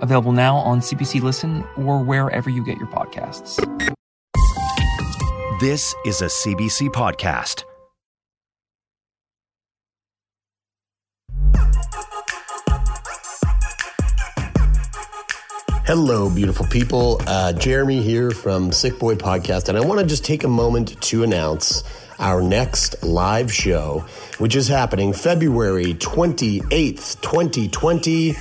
[0.00, 3.56] available now on CBC Listen or wherever you get your podcasts.
[5.60, 7.64] This is a CBC podcast.
[15.86, 17.20] Hello, beautiful people.
[17.26, 21.02] Uh, Jeremy here from Sick Boy Podcast, and I want to just take a moment
[21.02, 21.82] to announce
[22.20, 24.04] our next live show,
[24.38, 28.36] which is happening February 28th, 2020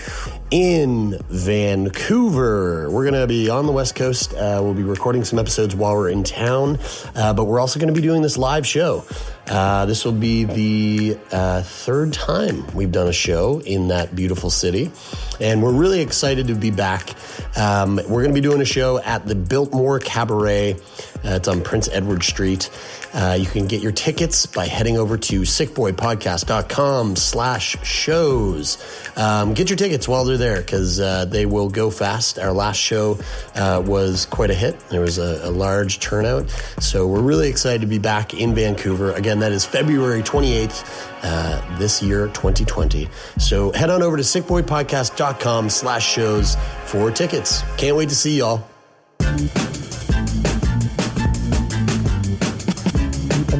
[0.51, 2.89] in Vancouver.
[2.89, 4.33] We're going to be on the West Coast.
[4.33, 6.79] Uh, we'll be recording some episodes while we're in town,
[7.15, 9.05] uh, but we're also going to be doing this live show.
[9.47, 14.49] Uh, this will be the uh, third time we've done a show in that beautiful
[14.49, 14.91] city,
[15.39, 17.15] and we're really excited to be back.
[17.57, 20.73] Um, we're going to be doing a show at the Biltmore Cabaret.
[20.73, 20.77] Uh,
[21.23, 22.69] it's on Prince Edward Street.
[23.13, 28.77] Uh, you can get your tickets by heading over to sickboypodcast.com slash shows.
[29.17, 32.39] Um, get your tickets while they're there because uh, they will go fast.
[32.39, 33.17] Our last show
[33.55, 34.79] uh, was quite a hit.
[34.89, 36.49] There was a, a, large turnout.
[36.79, 39.11] So we're really excited to be back in Vancouver.
[39.13, 41.07] Again, that is February 28th.
[41.21, 47.97] Uh, this year 2020 so head on over to sickboypodcast.com slash shows for tickets can't
[47.97, 48.63] wait to see y'all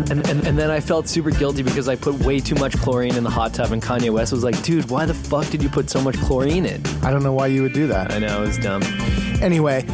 [0.10, 3.16] And, and, and then I felt super guilty because I put way too much chlorine
[3.16, 5.70] in the hot tub, and Kanye West was like, dude, why the fuck did you
[5.70, 6.86] put so much chlorine in?
[7.04, 8.12] I don't know why you would do that.
[8.12, 8.82] I know, it was dumb.
[9.42, 9.86] Anyway,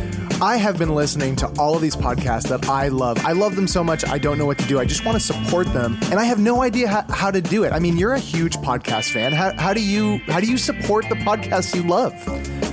[0.42, 3.18] I have been listening to all of these podcasts that I love.
[3.26, 4.80] I love them so much, I don't know what to do.
[4.80, 7.64] I just want to support them, and I have no idea how, how to do
[7.64, 7.72] it.
[7.72, 9.32] I mean, you're a huge podcast fan.
[9.32, 12.14] How, how do you how do you support the podcasts you love?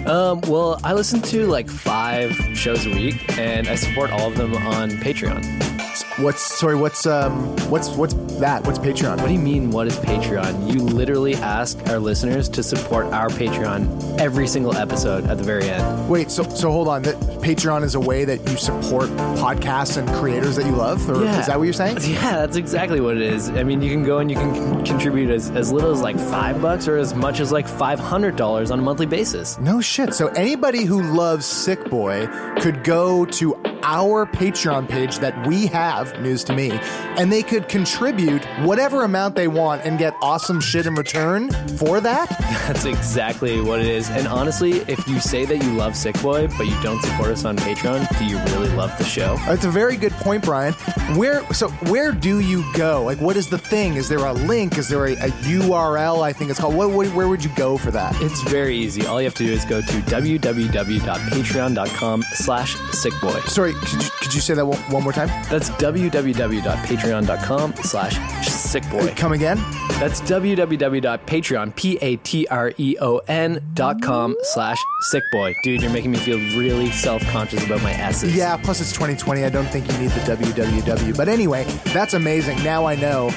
[0.06, 4.36] Um, well, I listen to like five shows a week, and I support all of
[4.36, 5.71] them on Patreon.
[6.16, 6.74] What's sorry?
[6.74, 7.54] What's um?
[7.68, 8.64] What's what's that?
[8.66, 9.18] What's Patreon?
[9.18, 9.70] What do you mean?
[9.70, 10.72] What is Patreon?
[10.72, 15.68] You literally ask our listeners to support our Patreon every single episode at the very
[15.68, 16.08] end.
[16.08, 17.02] Wait, so so hold on.
[17.02, 21.24] That Patreon is a way that you support podcasts and creators that you love, or
[21.24, 21.40] Yeah.
[21.40, 21.98] is that what you're saying?
[22.12, 23.50] Yeah, that's exactly what it is.
[23.50, 26.18] I mean, you can go and you can con- contribute as, as little as like
[26.18, 29.58] five bucks or as much as like five hundred dollars on a monthly basis.
[29.58, 30.14] No shit.
[30.14, 32.26] So anybody who loves Sick Boy
[32.60, 36.70] could go to our Patreon page that we have, news to me,
[37.16, 42.00] and they could contribute whatever amount they want and get awesome shit in return for
[42.00, 42.28] that.
[42.66, 44.10] That's exactly what it is.
[44.10, 47.44] And honestly, if you say that you love Sick Boy but you don't support us
[47.44, 49.36] on Patreon, do you really love the show?
[49.48, 50.72] It's a very good point, Brian.
[51.16, 53.02] Where so where do you go?
[53.04, 53.94] Like, what is the thing?
[53.94, 54.78] Is there a link?
[54.78, 56.22] Is there a, a URL?
[56.22, 56.74] I think it's called.
[56.74, 58.14] What, what, where would you go for that?
[58.22, 59.04] It's very easy.
[59.06, 63.40] All you have to do is go to www.patreon.com slash sickboy.
[63.48, 65.28] Sorry, could you, could you say that one, one more time?
[65.50, 69.16] That's www.patreon.com slash sickboy.
[69.16, 69.58] Come again?
[70.00, 74.78] That's www.patreon, P-A-T-R-E-O-N E dot com slash
[75.12, 75.54] sickboy.
[75.62, 78.34] Dude, you're making me feel really self-conscious about my S's.
[78.34, 79.44] Yeah, plus it's 2020.
[79.44, 81.16] I don't think you need the www.
[81.16, 82.62] But anyway, that's amazing.
[82.62, 83.30] Now I know.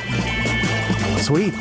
[1.18, 1.54] Sweet.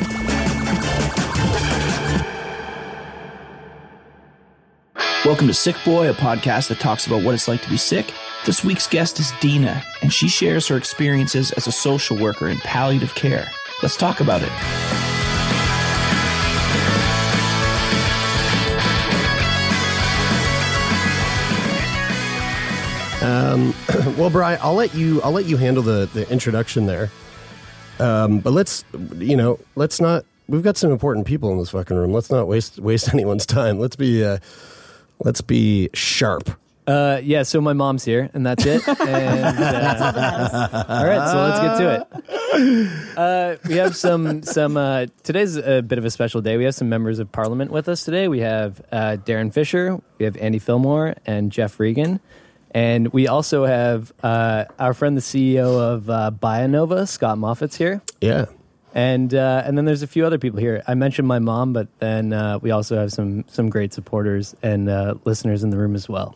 [5.25, 8.13] Welcome to Sick Boy, a podcast that talks about what it's like to be sick.
[8.45, 12.59] This week's guest is Dina, and she shares her experiences as a social worker in
[12.59, 13.49] palliative care.
[13.81, 14.51] Let's talk about it.
[23.23, 23.73] Um,
[24.15, 25.23] well, Brian, I'll let you.
[25.23, 27.09] I'll let you handle the, the introduction there.
[27.97, 28.85] Um, but let's,
[29.15, 30.23] you know, let's not.
[30.47, 32.13] We've got some important people in this fucking room.
[32.13, 33.79] Let's not waste waste anyone's time.
[33.79, 34.37] Let's be, uh,
[35.23, 36.51] let's be sharp.
[36.87, 38.81] Uh, yeah, so my mom's here, and that's it.
[39.05, 43.17] And, uh, all right, so let's get to it.
[43.17, 44.77] Uh, we have some some.
[44.77, 46.57] Uh, today's a bit of a special day.
[46.57, 48.27] We have some members of Parliament with us today.
[48.27, 52.19] We have uh, Darren Fisher, we have Andy Fillmore, and Geoff Regan,
[52.71, 58.01] and we also have uh, our friend, the CEO of uh, Bionova, Scott Moffitt's here.
[58.19, 58.45] Yeah.
[58.93, 60.83] And uh, and then there's a few other people here.
[60.87, 64.89] I mentioned my mom, but then uh, we also have some some great supporters and
[64.89, 66.35] uh, listeners in the room as well.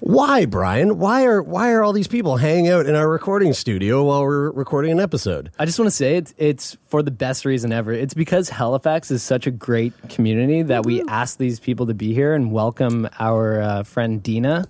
[0.00, 0.98] Why, Brian?
[0.98, 4.50] Why are why are all these people hanging out in our recording studio while we're
[4.50, 5.50] recording an episode?
[5.58, 7.92] I just want to say it's it's for the best reason ever.
[7.92, 12.12] It's because Halifax is such a great community that we asked these people to be
[12.12, 14.66] here and welcome our uh, friend Dina,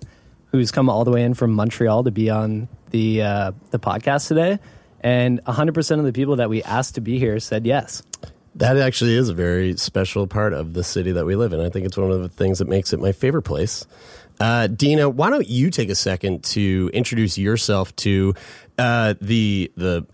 [0.51, 4.27] who's come all the way in from Montreal to be on the uh, the podcast
[4.27, 4.59] today.
[5.01, 8.01] And 100% of the people that we asked to be here said yes.
[8.55, 11.59] That actually is a very special part of the city that we live in.
[11.59, 13.85] I think it's one of the things that makes it my favorite place.
[14.39, 18.33] Uh, Dina, why don't you take a second to introduce yourself to
[18.77, 20.05] uh, the the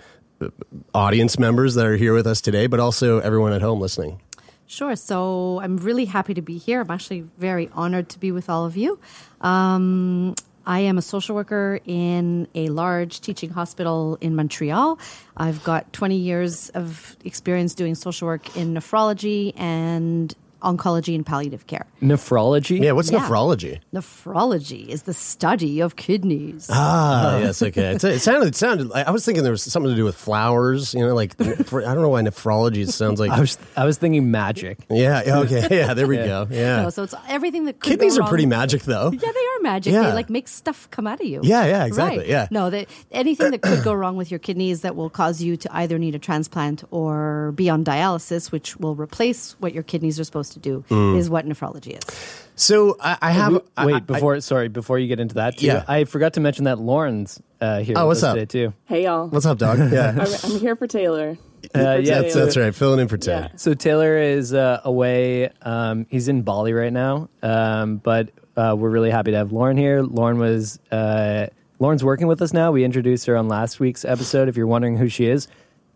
[0.94, 4.20] audience members that are here with us today, but also everyone at home listening?
[4.66, 4.96] Sure.
[4.96, 6.82] So I'm really happy to be here.
[6.82, 9.00] I'm actually very honored to be with all of you.
[9.42, 10.34] Um,
[10.66, 15.00] I am a social worker in a large teaching hospital in Montreal.
[15.36, 21.68] I've got 20 years of experience doing social work in nephrology and oncology and palliative
[21.68, 21.86] care.
[22.02, 22.82] Nephrology?
[22.82, 23.20] Yeah, what's Yeah.
[23.20, 23.80] nephrology?
[23.94, 26.68] Nephrology is the study of kidneys.
[26.72, 27.92] Ah, yes, okay.
[27.96, 28.92] It, it sounded, it sounded.
[28.94, 30.94] I was thinking there was something to do with flowers.
[30.94, 31.36] You know, like
[31.66, 33.32] for, I don't know why nephrology sounds like.
[33.32, 34.80] I was I was thinking magic.
[34.90, 35.94] yeah, okay, yeah.
[35.94, 36.48] There we go.
[36.50, 39.12] Yeah, No, so it's everything that could kidneys go are pretty magic, though.
[39.12, 39.94] Yeah, they are magic.
[39.94, 40.04] Yeah.
[40.04, 41.42] They like make stuff come out of you.
[41.44, 42.28] Yeah, yeah, exactly, Right.
[42.28, 42.48] yeah.
[42.52, 45.76] No, that anything that could go wrong with your kidneys that will cause you to
[45.76, 50.24] either need a transplant or be on dialysis, which will replace what your kidneys are
[50.24, 51.18] supposed to do, Mm.
[51.18, 52.46] is what nephrology is.
[52.56, 53.54] So I, I have.
[53.54, 55.84] Wait, I- I- before sorry, before you get into that, too, Yeah.
[55.88, 58.36] I forgot to mention that Lauren's uh, here Oh, with what's us up?
[58.36, 58.74] today too.
[58.86, 59.28] Hey y'all.
[59.28, 59.78] what's up, dog?
[59.92, 61.38] Yeah, I'm, I'm here for Taylor.
[61.76, 62.74] Uh, yeah, that's, that's right.
[62.74, 63.50] Filling in for Taylor.
[63.52, 63.56] Yeah.
[63.58, 65.50] So Taylor is uh, away.
[65.62, 69.78] Um, he's in Bali right now, um, but uh, we're really happy to have Lauren
[69.78, 70.02] here.
[70.02, 71.48] Lauren was uh,
[71.80, 72.72] Lauren's working with us now.
[72.72, 74.50] We introduced her on last week's episode.
[74.50, 75.48] If you're wondering who she is,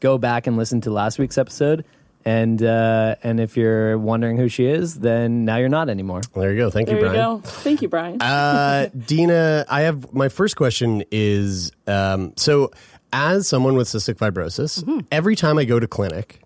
[0.01, 1.83] go back and listen to last week's episode.
[2.25, 6.21] And uh, and if you're wondering who she is, then now you're not anymore.
[6.33, 6.69] There you go.
[6.71, 7.35] Thank There you, you Brian.
[7.37, 7.41] go.
[7.41, 8.19] Thank you, Brian.
[8.19, 12.71] Uh, Dina, I have my first question is um, so
[13.13, 15.01] as someone with cystic fibrosis, Mm-hmm.
[15.11, 16.41] every time I go to clinic,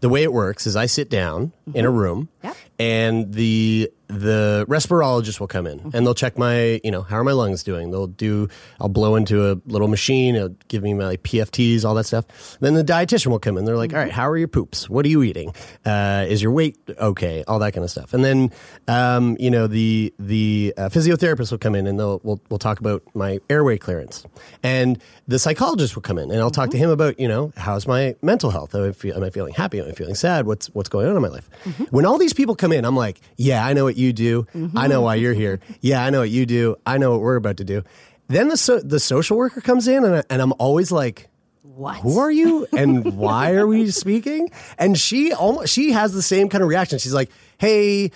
[0.00, 1.98] the way it works is I sit down in a Mm-hmm.
[1.98, 2.56] room Yep.
[2.78, 5.96] And the the respirologist will come in Mm-hmm.
[5.96, 7.90] and they'll check my you know how are my lungs doing?
[7.90, 8.48] They'll do
[8.80, 12.26] i'll blow into a little machine it'll give me my pfts all that stuff.
[12.60, 13.64] Then the dietitian will come in.
[13.64, 13.96] They're like Mm-hmm.
[13.98, 14.88] all right how are your poops?
[14.90, 15.54] What are you eating?
[15.86, 17.44] Uh, is your weight okay?
[17.48, 18.12] All that kind of stuff.
[18.14, 18.50] And then
[18.88, 22.80] um, you know the the uh, physiotherapist will come in and they'll we'll, we'll talk
[22.80, 24.24] about my airway clearance.
[24.62, 27.86] And the psychologist will come in and i'll talk to him about you know how's
[27.86, 28.74] my mental health?
[28.74, 29.80] Am I, feel, am I feeling happy?
[29.80, 30.46] Am i feeling sad?
[30.46, 31.48] What's what's going on in my life?
[31.90, 32.84] When all these people come in.
[32.84, 34.46] I'm like yeah i know what you do.
[34.76, 35.60] I know why you're here.
[35.80, 36.76] Yeah i know what you do.
[36.84, 37.82] I know what we're about to do.
[38.28, 41.28] Then the so, the social worker comes in and, I, and i'm always like
[41.62, 41.96] What?
[41.98, 44.50] who are you and why are we speaking?
[44.78, 46.98] And she almost she has the same kind of reaction.
[46.98, 48.10] She's like hey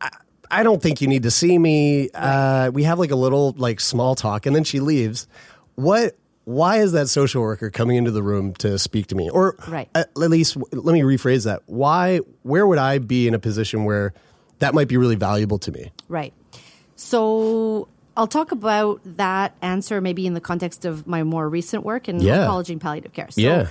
[0.00, 0.10] I,
[0.50, 2.10] I don't think you need to see me.
[2.14, 4.46] Uh, we have like a little like small talk.
[4.46, 5.26] And then she leaves.
[5.76, 9.56] What why is that social worker coming into the room to speak to me or
[9.68, 9.88] Right.
[9.94, 13.84] at, at least let me rephrase that why where would i be in a position
[13.84, 14.12] where
[14.58, 16.32] that might be really valuable to me Right.
[16.96, 22.08] So I'll talk about that answer maybe in the context of my more recent work
[22.08, 22.46] in Yeah.
[22.46, 23.30] oncology and palliative care.
[23.30, 23.66] So Yeah.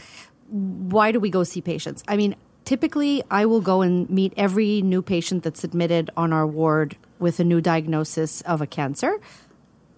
[0.50, 2.04] why do we go see patients?
[2.08, 2.36] I mean,
[2.66, 7.40] typically I will go and meet every new patient that's admitted on our ward with
[7.40, 9.20] a new diagnosis of a cancer.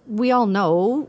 [0.06, 1.08] We all know,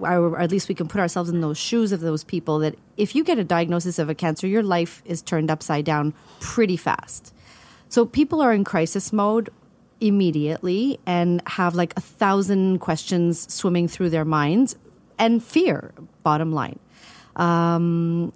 [0.00, 3.14] or at least we can put ourselves in those shoes of those people, that if
[3.14, 7.34] you get a diagnosis of a cancer, your life is turned upside down pretty fast.
[7.88, 9.50] So people are in crisis mode
[10.00, 14.76] immediately and have like a thousand questions swimming through their minds
[15.18, 15.92] and fear,
[16.22, 16.78] bottom line.
[17.36, 18.32] Um,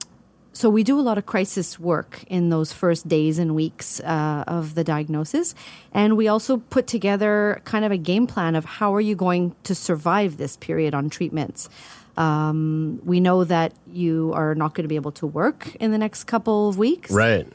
[0.52, 4.44] so we do a lot of crisis work in those first days and weeks uh,
[4.47, 5.54] of the diagnosis,
[5.92, 9.54] and we also put together kind of a game plan of how are you going
[9.64, 11.68] to survive this period on treatments.
[12.16, 15.99] Um, we know that you are not going to be able to work in the
[15.99, 17.47] next couple of weeks, right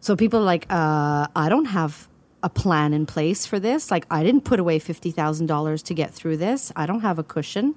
[0.00, 2.08] so people are like, uh, I don't have
[2.42, 3.90] a plan in place for this.
[3.90, 6.72] Like, I didn't put away $50,000 to get through this.
[6.76, 7.74] I don't have a cushion.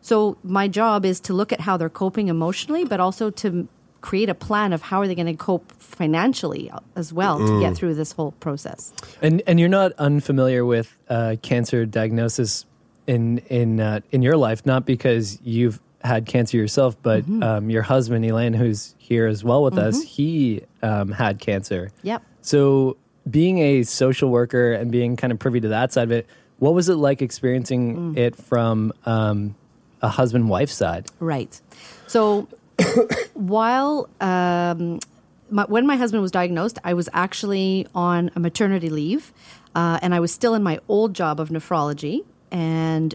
[0.00, 3.66] So my job is to look at how they're coping emotionally, but also to
[4.10, 7.72] create a plan of how are they going to cope financially as well to get
[7.72, 7.76] Mm.
[7.76, 8.92] through this whole process.
[9.22, 12.66] And and you're not unfamiliar with uh, cancer diagnosis
[13.06, 17.42] in in uh, in your life, not because you've had cancer yourself, but Mm-hmm.
[17.42, 20.04] um, your husband Elaine, who's here as well with us, Mhm.
[20.16, 21.90] he um, had cancer.
[22.02, 22.20] Yep.
[22.42, 22.96] So
[23.30, 26.26] being a social worker and being kind of privy to that side of it,
[26.58, 28.18] what was it like experiencing Mm.
[28.18, 29.54] it from um,
[30.02, 31.06] a husband wife side?
[31.20, 31.58] Right.
[32.06, 32.48] So
[33.34, 35.00] while um,
[35.50, 39.32] my, when my husband was diagnosed, I was actually on a maternity leave,
[39.74, 43.14] uh, and I was still in my old job of nephrology and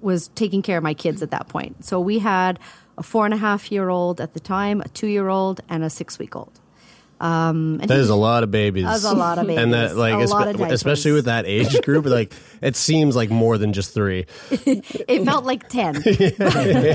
[0.00, 1.84] was taking care of my kids at that point.
[1.84, 2.58] So we had
[2.96, 5.82] a four and a half year old at the time, a two year old, and
[5.82, 6.60] a six week old.
[7.20, 8.84] Um, and That he- is a lot of babies.
[8.84, 9.58] That's a lot of babies.
[9.62, 12.32] And that, like, espe- especially with that age group, like,
[12.62, 14.26] it seems like more than just three.
[14.50, 16.02] it felt like 10.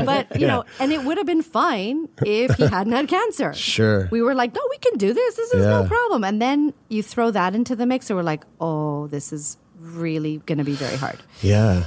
[0.05, 3.53] but, you know, and it would have been fine if he hadn't had cancer.
[3.53, 4.07] Sure.
[4.11, 5.35] We were like, no, we can do this.
[5.35, 6.23] This is no problem.
[6.23, 10.37] And then you throw that into the mix, and we're like, oh, this is really
[10.45, 11.19] going to be very hard.
[11.41, 11.83] Yeah.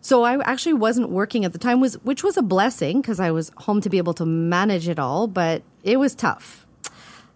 [0.00, 3.30] So I actually wasn't working at the time, was which was a blessing because I
[3.30, 6.66] was home to be able to manage it all, but it was tough.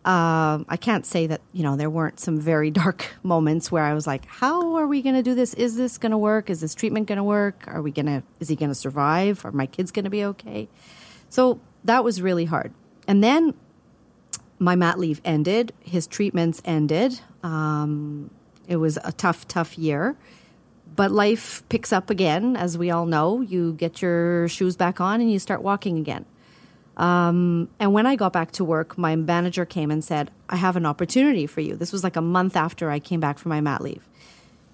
[0.04, 3.94] Um, I can't say that you know there weren't some very dark moments where I
[3.94, 5.54] was like, "How are we going to do this?
[5.54, 6.50] Is this going to work?
[6.50, 7.64] Is this treatment going to work?
[7.66, 8.22] Are we going to?
[8.40, 9.44] Is he going to survive?
[9.44, 10.68] Are my kids going to be okay?"
[11.30, 12.72] So that was really hard.
[13.08, 13.54] And then
[14.58, 15.72] my mat leave ended.
[15.80, 17.20] His treatments ended.
[17.42, 18.30] Um,
[18.68, 20.16] it was a tough, tough year
[20.96, 23.40] but life picks up again, as we all know.
[23.40, 26.24] You get your shoes back on and you start walking again.
[26.96, 30.76] Um, and when I got back to work, my manager came and said, I have
[30.76, 31.76] an opportunity for you.
[31.76, 34.08] This was like a month after I came back from my mat leave.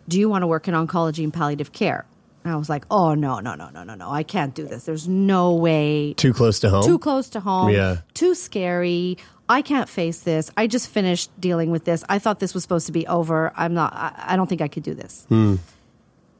[0.08, 2.04] Do you want to work in oncology and palliative care?
[2.44, 4.10] And I was like, oh, no, no, no, no, no, no.
[4.10, 4.84] I can't do this.
[4.84, 6.14] There's no way.
[6.14, 6.84] Too close to home?
[6.84, 7.70] Too close to home.
[7.70, 7.98] Yeah.
[8.14, 9.18] Too scary.
[9.48, 10.50] I can't face this.
[10.56, 12.02] I just finished dealing with this.
[12.08, 13.52] I thought this was supposed to be over.
[13.56, 15.26] I'm not, I, I don't think I could do this.
[15.28, 15.56] Hmm.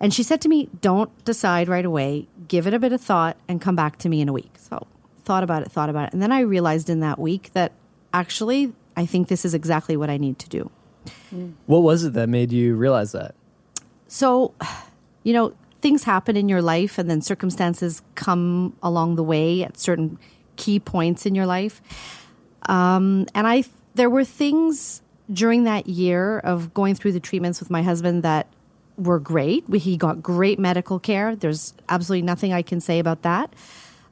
[0.01, 2.29] And she said to me, Don't decide right away.
[2.49, 4.53] Give it a bit of thought and come back to me in a week.
[4.59, 4.87] So,
[5.25, 6.13] thought about it, thought about it.
[6.13, 7.73] And then I realized in that week that
[8.13, 10.71] actually, I think this is exactly what I need to do.
[11.67, 13.35] What was it that made you realize that?
[14.09, 14.55] So,
[15.23, 19.79] you know, things happen in your life and then circumstances come along the way at
[19.79, 20.19] certain
[20.57, 21.81] key points in your life.
[22.69, 27.71] Um, and I, there were things during that year of going through the treatments with
[27.71, 28.49] my husband that
[28.97, 29.69] were great.
[29.69, 31.35] We, he got great medical care.
[31.35, 33.55] There's absolutely nothing I can say about that.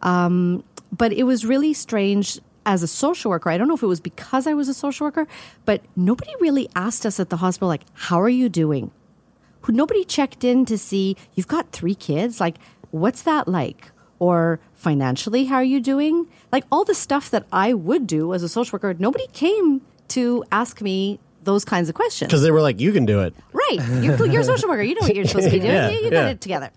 [0.00, 3.50] Um, but it was really strange as a social worker.
[3.50, 5.26] I don't know if it was because I was a social worker,
[5.64, 8.90] but nobody really asked us at the hospital, like, how are you doing?
[9.62, 12.40] Who nobody checked in to see you've got three kids.
[12.40, 12.56] Like,
[12.90, 13.90] what's that like?
[14.18, 16.26] Or financially, how are you doing?
[16.52, 20.44] Like all the stuff that I would do as a social worker, nobody came to
[20.50, 22.28] ask me those kinds of questions.
[22.28, 23.34] Because they were like, you can do it.
[23.52, 23.78] Right.
[24.02, 24.82] You're, you're a social worker.
[24.82, 25.72] You know what you're supposed to be doing.
[25.72, 26.28] Yeah, you you got yeah.
[26.30, 26.70] it together.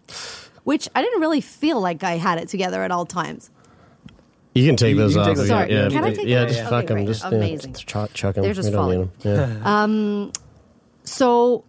[0.64, 3.50] Which I didn't really feel like I had it together at all times.
[4.54, 5.28] You can take You- those you can off.
[5.28, 5.70] take those yeah, off.
[5.70, 6.50] yeah, Can I take yeah, those?
[6.52, 6.98] just Okay, fuck them.
[6.98, 7.08] great.
[7.08, 7.72] Just Amazing.
[7.72, 8.44] Yeah, chuck, chuck them.
[8.44, 9.12] They're just we falling.
[9.24, 9.56] Yeah.
[9.66, 10.32] Um,
[11.04, 11.64] so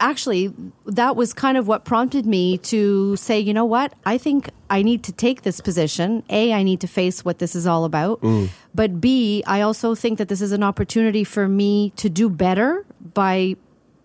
[0.00, 0.52] actually,
[0.86, 3.92] that was kind of what prompted me to say, you know what?
[4.04, 6.22] I think I need to take this position.
[6.28, 8.20] A, I need to face what this is all about.
[8.20, 8.48] Mm.
[8.74, 12.84] But B, I also think that this is an opportunity for me to do better
[13.14, 13.56] by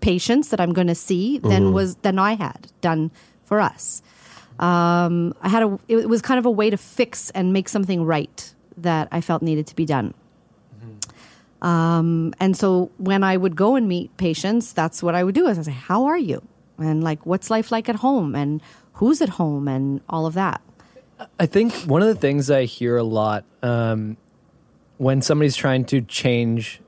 [0.01, 1.73] patients that I'm going to see than Mhm.
[1.73, 3.11] was than I had done
[3.43, 4.01] for us.
[4.59, 5.79] Um, I had a.
[5.87, 9.41] It was kind of a way to fix and make something right that I felt
[9.41, 10.13] needed to be done.
[11.61, 15.47] Um, and so when I would go and meet patients, that's what I would do.
[15.47, 16.41] Is I say, "How are you?"
[16.77, 18.61] and like, "What's life like at home?" and
[18.93, 20.61] "Who's at home?" and all of that.
[21.39, 24.15] I think one of the things I hear a lot um,
[24.97, 26.81] when somebody's trying to change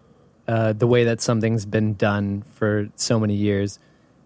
[0.47, 3.79] uh, the way that something's been done for so many years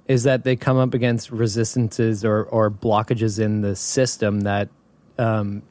[0.08, 4.70] is that they come up against resistances or, or blockages in the system that
[5.18, 5.64] um,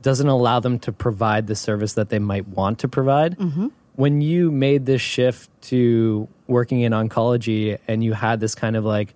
[0.00, 3.36] doesn't allow them to provide the service that they might want to provide.
[3.38, 3.68] Mm-hmm.
[3.94, 8.84] When you made this shift to working in oncology and you had this kind of
[8.84, 9.14] like,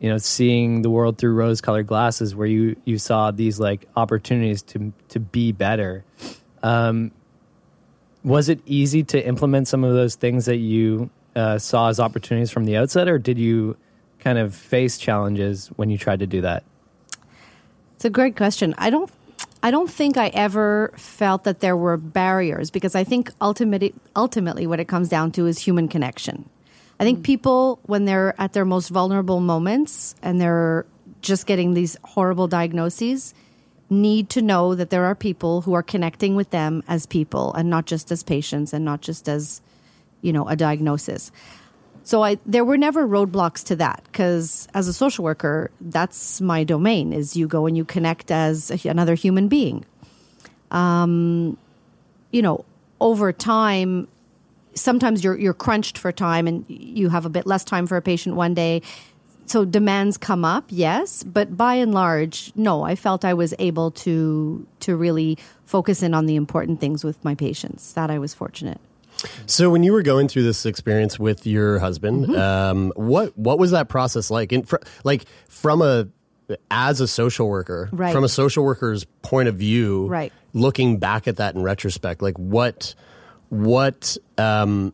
[0.00, 4.60] you know, seeing the world through rose-colored glasses, where you you saw these like opportunities
[4.62, 6.04] to to be better.
[6.62, 7.10] Um,
[8.22, 12.50] was it easy to implement some of those things that you uh, saw as opportunities
[12.50, 13.76] from the outset, or did you
[14.24, 16.64] kind of face challenges when you tried to do that?
[17.94, 18.74] It's a great question.
[18.78, 19.10] I don't.
[19.62, 24.66] I don't think I ever felt that there were barriers because I think ultimately, ultimately,
[24.66, 26.48] what it comes down to is human connection.
[27.00, 27.22] I think mm.
[27.22, 30.84] people, when they're at their most vulnerable moments and they're
[31.22, 33.34] just getting these horrible diagnoses,
[33.88, 37.70] need to know that there are people who are connecting with them as people and
[37.70, 39.62] not just as patients and not just as,
[40.20, 41.32] you know, a diagnosis.
[42.04, 46.62] So I there were never roadblocks to that because as a social worker, that's my
[46.62, 47.12] domain.
[47.12, 49.84] Is you go and you connect as another human being.
[50.70, 51.56] Um,
[52.30, 52.64] you know,
[53.00, 54.06] over time,
[54.74, 58.02] sometimes you're you're crunched for time and you have a bit less time for a
[58.02, 58.82] patient one day.
[59.46, 62.82] So demands come up, yes, but by and large, no.
[62.82, 67.22] I felt I was able to to really focus in on the important things with
[67.24, 67.94] my patients.
[67.94, 68.80] That I was fortunate.
[69.46, 72.36] So when you were going through this experience with your husband, Mm-hmm.
[72.36, 74.52] um, what what was that process like?
[74.52, 76.08] And fr- like from a
[76.70, 78.12] as a social worker, Right.
[78.12, 80.32] from a social worker's point of view, Right.
[80.52, 82.94] Looking back at that in retrospect, like what
[83.48, 84.92] what um,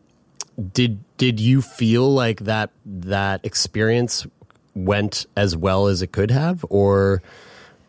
[0.73, 4.25] did did you feel like that that experience
[4.75, 7.21] went as well as it could have, or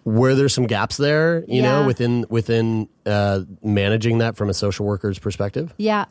[0.05, 1.45] were there some gaps there?
[1.47, 1.81] You Yeah.
[1.81, 5.73] know, within within uh, managing that from a social worker's perspective.
[5.77, 6.07] Yeah.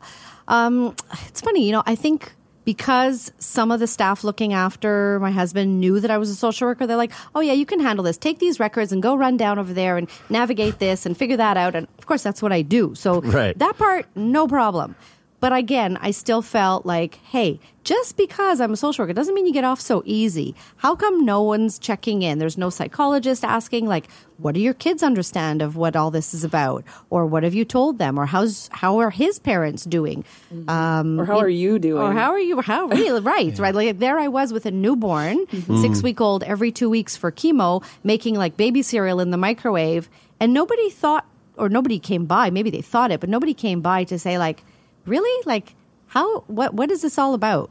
[0.48, 0.94] Um,
[1.28, 2.32] it's funny, you know, I think
[2.64, 6.68] because some of the staff looking after my husband knew that I was a social
[6.68, 8.16] worker, they're like, oh, yeah, you can handle this.
[8.16, 11.56] Take these records and go run down over there and navigate this and figure that
[11.56, 11.74] out.
[11.74, 12.94] And of course, that's what I do.
[12.94, 13.58] So Right.
[13.58, 14.94] that part, no problem.
[15.42, 19.44] But again, I still felt like, hey, just because I'm a social worker doesn't mean
[19.44, 20.54] you get off so easy.
[20.76, 22.38] How come no one's checking in?
[22.38, 24.06] There's no psychologist asking, like,
[24.38, 26.84] what do your kids understand of what all this is about?
[27.10, 28.20] Or what have you told them?
[28.20, 30.24] Or how's how are his parents doing?
[30.68, 32.00] Um, Or how are you doing?
[32.00, 32.60] Or how are you?
[32.60, 33.20] How really?
[33.32, 33.74] Right, right.
[33.74, 35.80] Like there, I was with a newborn, Mhm.
[35.82, 40.08] six week old, every two weeks for chemo, making like baby cereal in the microwave,
[40.38, 42.50] and nobody thought, or nobody came by.
[42.50, 44.62] Maybe they thought it, but nobody came by to say like,
[45.06, 45.74] really, like
[46.08, 46.40] how?
[46.46, 46.74] What?
[46.74, 47.70] What is this all about?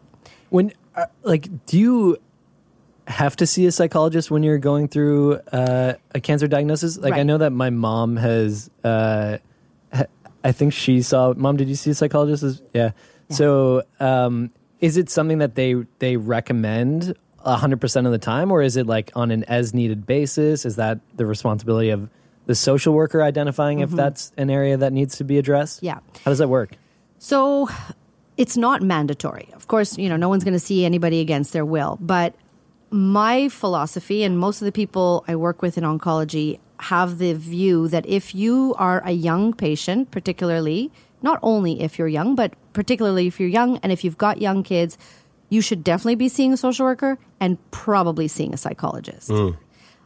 [0.50, 2.17] When, uh, like, do you
[3.07, 6.97] have to see a psychologist when you're going through uh, a cancer diagnosis?
[6.97, 8.69] Like, I know that my mom has.
[8.83, 9.38] Uh,
[9.93, 10.05] ha-
[10.43, 11.33] I think she saw.
[11.35, 12.43] Mom, did you see a psychologist?
[12.43, 12.91] Is- Yeah.
[13.29, 18.61] So, um, is it something that they they recommend hundred percent of the time, or
[18.61, 20.65] is it like on an as needed basis?
[20.65, 22.09] Is that the responsibility of
[22.47, 23.95] the social worker identifying if Mhm.
[23.95, 25.81] that's an area that needs to be addressed?
[25.81, 26.00] Yeah.
[26.25, 26.75] How does that work?
[27.23, 27.69] So
[28.35, 29.47] it's not mandatory.
[29.53, 31.99] Of course, you know, no one's going to see anybody against their will.
[32.01, 32.33] But
[32.89, 37.87] my philosophy, and most of the people I work with in oncology have the view
[37.89, 43.27] that if you are a young patient, particularly, not only if you're young, but particularly
[43.27, 44.97] if you're young and if you've got young kids,
[45.49, 49.29] you should definitely be seeing a social worker and probably seeing a psychologist.
[49.29, 49.57] Mm.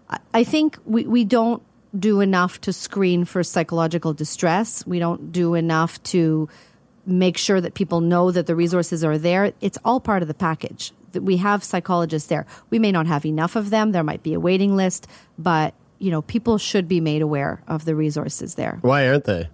[0.09, 1.63] I- I think we, we don't
[1.97, 4.85] do enough to screen for psychological distress.
[4.85, 6.49] We don't do enough to
[7.05, 9.53] make sure that people know that the resources are there.
[9.61, 10.91] It's all part of the package.
[11.11, 12.45] That we have psychologists there.
[12.69, 13.91] We may not have enough of them.
[13.93, 15.07] There might be a waiting list,
[15.39, 18.79] but you know, people should be made aware of the resources there.
[18.81, 19.47] Why aren't they?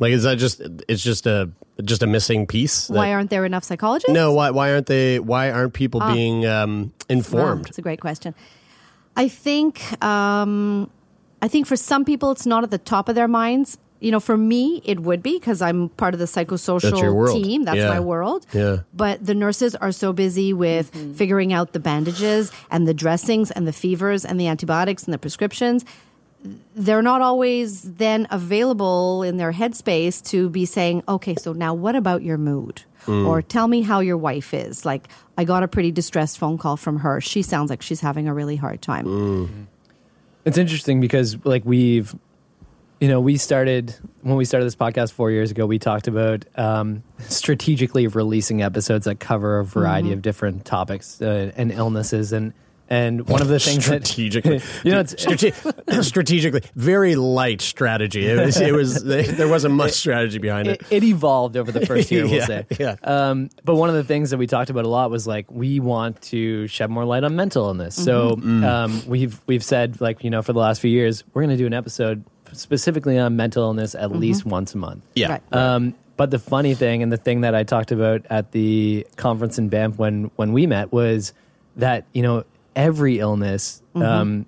[0.00, 1.50] Like, is that just it's just a
[1.84, 2.88] just a missing piece?
[2.88, 4.12] that- Why aren't there enough psychologists?
[4.12, 4.32] no?
[4.32, 5.20] Why why aren't they?
[5.20, 6.12] Why aren't people Ah.
[6.12, 7.68] being um, informed?
[7.68, 8.34] It's a great question.
[9.16, 10.90] I think um,
[11.40, 13.78] I think for some people it's not at the top of their minds.
[14.04, 17.64] You know, for me it would be because I'm part of the psychosocial That's team.
[17.64, 17.88] That's Yeah.
[17.88, 18.46] my world.
[18.52, 18.80] Yeah.
[18.92, 21.14] But the nurses are so busy with mm-hmm.
[21.14, 25.18] figuring out the bandages and the dressings and the fevers and the antibiotics and the
[25.18, 25.86] prescriptions.
[26.76, 31.96] They're not always then available in their headspace to be saying, okay, so now what
[31.96, 32.82] about your mood?
[33.06, 33.26] Mm.
[33.26, 34.84] Or tell me how your wife is.
[34.84, 37.22] Like, I got a pretty distressed phone call from her.
[37.22, 39.06] She sounds like she's having a really hard time.
[39.06, 39.46] Mm.
[39.46, 39.62] Mm-hmm.
[40.44, 42.14] It's interesting because like we've
[43.00, 45.66] you know, we started when we started this podcast four years ago.
[45.66, 50.10] We talked about um, strategically releasing episodes that cover a variety Mm-hmm.
[50.10, 50.16] Mhm.
[50.16, 52.52] of different topics uh, and illnesses, and
[52.90, 55.54] and one of the things strategically, that you know, it's Strate-
[56.04, 58.26] strategically, very light strategy.
[58.26, 60.82] It was, it was there wasn't much strategy behind it.
[60.90, 62.66] it, it evolved over the first year, we'll Yeah, say.
[62.78, 62.96] yeah.
[63.02, 65.80] Um, but one of the things that we talked about a lot was like we
[65.80, 67.94] want to shed more light on mental illness.
[67.96, 68.42] So Mhm.
[68.60, 68.64] Mm.
[68.64, 71.62] um, we've we've said like you know for the last few years we're going to
[71.62, 72.22] do an episode
[72.56, 74.18] specifically on mental illness at Mhm.
[74.20, 75.04] least once a month.
[75.14, 75.32] Yeah.
[75.32, 75.42] Right.
[75.52, 79.58] Um, but the funny thing and the thing that I talked about at the conference
[79.58, 81.32] in Banff when when we met was
[81.76, 82.44] that you know
[82.76, 83.82] every illness.
[83.94, 84.02] Mhm.
[84.06, 84.46] Um,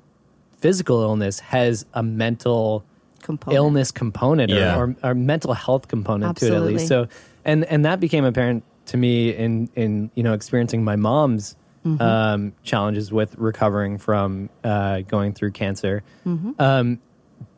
[0.58, 2.82] physical illness has a mental
[3.22, 3.56] Component.
[3.56, 4.76] illness component or, Yeah.
[4.78, 6.86] or, or mental health component to it at least.
[6.88, 7.08] So,
[7.44, 12.00] and and that became apparent to me in in you know experiencing my mom's Mhm.
[12.00, 16.02] um, challenges with recovering from uh, going through cancer.
[16.26, 16.54] Mhm.
[16.60, 16.98] Um,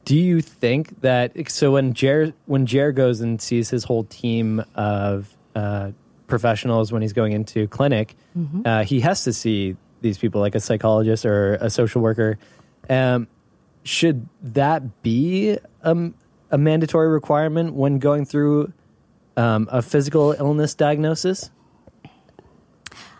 [0.08, 4.64] do you think that so when Jer when Jer goes and sees his whole team
[4.74, 5.90] of uh,
[6.26, 8.66] professionals when he's going into clinic, Mhm.
[8.66, 12.38] uh, he has to see these people like a psychologist or a social worker.
[12.88, 13.26] Um,
[13.82, 16.14] should that be um,
[16.50, 18.72] a mandatory requirement when going through
[19.36, 21.50] um, a physical illness diagnosis?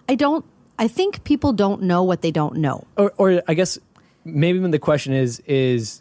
[0.09, 0.43] I don't,
[0.79, 2.87] I think people don't know what they don't know.
[2.97, 3.79] Or, or I guess
[4.25, 6.01] maybe the question is is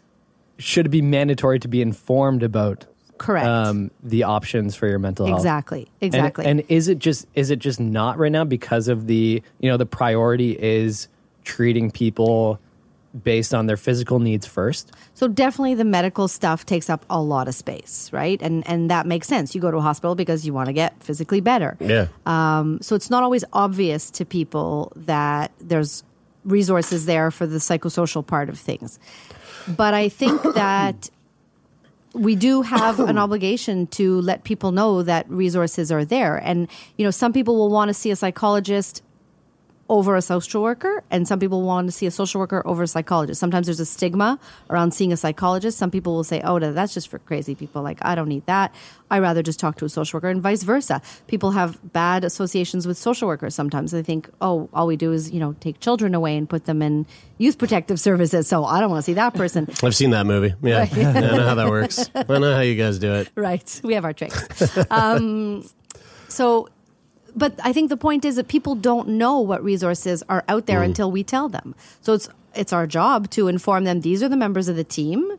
[0.58, 2.84] should it be mandatory to be informed about
[3.16, 3.46] Correct.
[3.46, 5.38] um, the options for your mental health?
[5.38, 5.88] Exactly.
[6.00, 6.46] And- Exactly.
[6.46, 9.76] And, is it just is it just not right now because of the you know
[9.76, 11.08] the priority is
[11.44, 12.60] treating people
[13.24, 14.92] based on their physical needs first?
[15.14, 18.40] So definitely the medical stuff takes up a lot of space, right?
[18.42, 19.54] And and that makes sense.
[19.54, 21.76] You go to a hospital because you want to get physically better.
[21.80, 22.08] Yeah.
[22.26, 26.04] Um, so it's not always obvious to people that there's
[26.44, 28.98] resources there for the psychosocial part of things.
[29.76, 31.10] But I think that
[32.14, 36.36] we do have an obligation to let people know that resources are there.
[36.36, 39.02] And, you know, some people will want to see a psychologist
[39.88, 42.86] over a social worker, and some people want to see a social worker over a
[42.86, 43.40] psychologist.
[43.40, 45.78] Sometimes there's a stigma around seeing a psychologist.
[45.78, 47.82] Some people will say, oh, that's just for crazy people.
[47.82, 48.74] Like, I don't need that.
[49.10, 51.00] I rather just talk to a social worker, and vice versa.
[51.26, 53.90] People have bad associations with social workers sometimes.
[53.92, 56.82] They think, oh, all we do is, you know, take children away and put them
[56.82, 57.06] in
[57.38, 58.46] youth protective services.
[58.46, 59.68] So I don't want to see that person.
[59.82, 60.54] I've seen that movie.
[60.62, 60.80] Yeah.
[60.80, 60.96] Right.
[60.98, 62.10] I know how that works.
[62.14, 63.30] I know how you guys do it.
[63.34, 63.80] right.
[63.82, 64.76] We have our tricks.
[64.90, 65.64] Um,
[66.28, 66.68] so,
[67.38, 70.80] but I think the point is that people don't know what resources are out there
[70.80, 70.86] Mm.
[70.86, 71.74] until we tell them.
[72.02, 74.00] So it's it's our job to inform them.
[74.00, 75.32] These are the members of the team.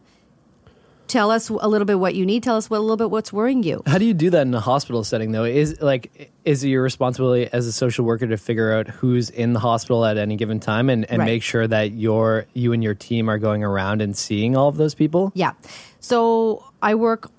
[1.07, 2.43] Tell us a little bit what you need.
[2.43, 3.81] Tell us what, a little bit what's worrying you.
[3.87, 5.43] How do you do that in a hospital setting though?
[5.43, 9.53] Is like is it your responsibility as a social worker to figure out who's in
[9.53, 11.25] the hospital at any given time and, and Right.
[11.25, 14.77] make sure that your you and your team are going around and seeing all of
[14.77, 15.31] those people?
[15.33, 15.53] Yeah.
[15.99, 17.31] So I work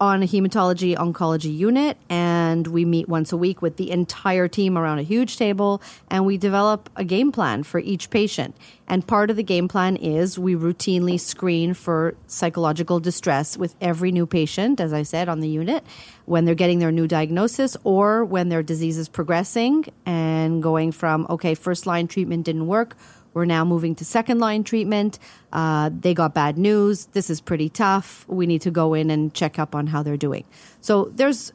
[0.00, 4.78] on a hematology oncology unit and we meet once a week with the entire team
[4.78, 8.56] around a huge table and we develop a game plan for each patient.
[8.86, 14.12] And part of the game plan is we routinely screen for psychological distress with every
[14.12, 15.84] new patient, as I said, on the unit
[16.24, 21.26] when they're getting their new diagnosis or when their disease is progressing and going from,
[21.28, 22.96] okay, first line treatment didn't work.
[23.34, 25.18] We're now moving to second line treatment.
[25.52, 27.06] Uh, they got bad news.
[27.06, 28.26] This is pretty tough.
[28.28, 30.44] We need to go in and check up on how they're doing.
[30.80, 31.52] So there's,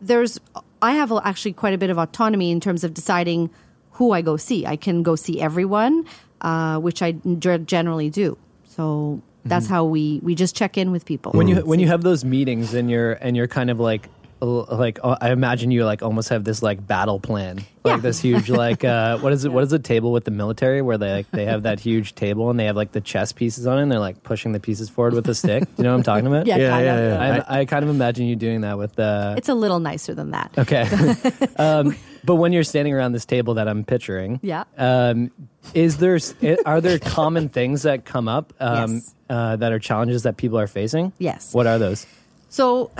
[0.00, 0.38] there's,
[0.82, 3.50] I have actually quite a bit of autonomy in terms of deciding
[3.92, 4.66] who I go see.
[4.66, 6.04] I can go see everyone,
[6.40, 8.36] uh, which I generally do.
[8.64, 11.32] So that's how we we just check in with people.
[11.32, 14.23] When you when you have those meetings and you're and you're kind of like l-
[14.44, 17.96] like uh, I imagine you like almost have this like battle plan, like Yeah.
[17.98, 19.52] this huge like uh, what is it?
[19.52, 22.50] What is the table with the military where they like they have that huge table
[22.50, 24.88] and they have like the chess pieces on it and they're like pushing the pieces
[24.88, 25.64] forward with a stick.
[25.76, 26.46] You know what I'm talking about?
[26.46, 26.96] Yeah, Yeah, kind of.
[26.98, 27.44] yeah, yeah.
[27.48, 30.30] I, I kind of imagine you doing that with uh, it's a little nicer than
[30.32, 30.52] that.
[30.58, 30.82] Okay.
[31.56, 34.64] um, but when you're standing around this table that I'm picturing, Yeah.
[34.78, 35.30] um,
[35.74, 36.18] is there
[36.66, 39.14] are there common things that come up um, Yes.
[39.30, 41.12] uh, that are challenges that people are facing?
[41.18, 41.52] Yes.
[41.54, 42.06] What are those?
[42.54, 42.92] So,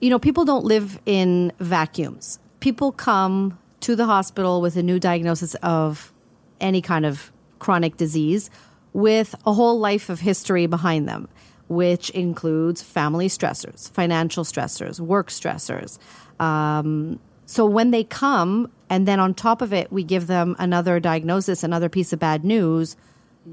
[0.00, 2.38] you know, people don't live in vacuums.
[2.60, 6.14] People come to the hospital with a new diagnosis of
[6.62, 8.48] any kind of chronic disease
[8.94, 11.28] with a whole life of history behind them,
[11.68, 15.98] which includes family stressors, financial stressors, work stressors.
[16.40, 20.98] Um, so when they come, and then on top of it, we give them another
[21.00, 22.96] diagnosis, another piece of bad news,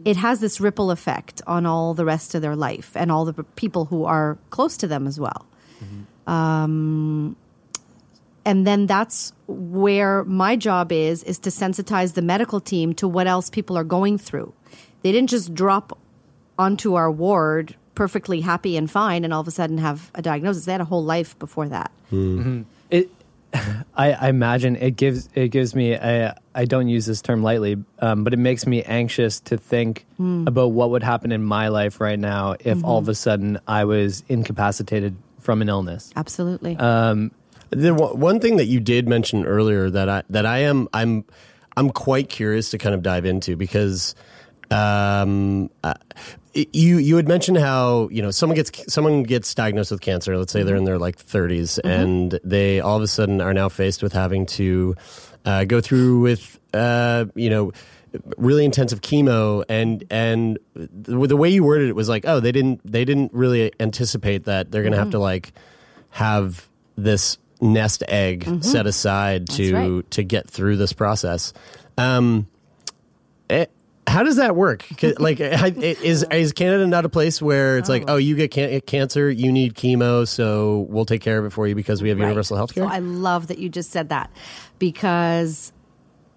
[0.05, 3.43] it has this ripple effect on all the rest of their life and all the
[3.55, 5.45] people who are close to them as well.
[6.27, 7.35] Um,
[8.45, 13.27] and then that's where my job is is to sensitize the medical team to what
[13.27, 14.53] else people are going through.
[15.01, 15.97] They didn't just drop
[16.57, 20.65] onto our ward perfectly happy and fine and all of a sudden have a diagnosis.
[20.65, 21.91] They had a whole life before that.
[22.11, 22.65] Mhm.
[22.89, 23.09] It,
[23.95, 25.95] I, I imagine it gives it gives me.
[25.97, 30.05] I, I don't use this term lightly, um, but it makes me anxious to think
[30.19, 30.45] Mm.
[30.47, 33.03] about what would happen in my life right now if all Mhm.
[33.03, 36.11] of a sudden I was incapacitated from an illness.
[36.17, 36.75] Absolutely.
[36.77, 37.31] Um,
[37.69, 41.23] the one one thing that you did mention earlier that I that I am I'm
[41.77, 44.13] I'm quite curious to kind of dive into because
[44.71, 45.93] um, uh,
[46.53, 50.37] you you had mentioned how you know someone gets someone gets diagnosed with cancer.
[50.37, 53.69] Let's say they're in their like 30s and they all of a sudden are now
[53.69, 54.95] faced with having to
[55.49, 57.71] uh, go through with uh, you know
[58.37, 62.51] really intensive chemo and and the, the way you worded it was like oh they
[62.51, 65.53] didn't they didn't really anticipate that they're going to have to like
[66.09, 68.63] have this nest egg Mhm.
[68.63, 70.11] set aside to right.
[70.11, 71.53] to get through this process.
[71.97, 72.47] Um,
[73.49, 73.65] eh,
[74.07, 74.85] how does that work?
[75.19, 79.29] Like, is is Canada not a place where it's like, oh, you get can- cancer,
[79.29, 82.25] you need chemo, so we'll take care of it for you because we have Right.
[82.25, 82.85] universal health care?
[82.85, 84.31] So I love that you just said that
[84.79, 85.71] because,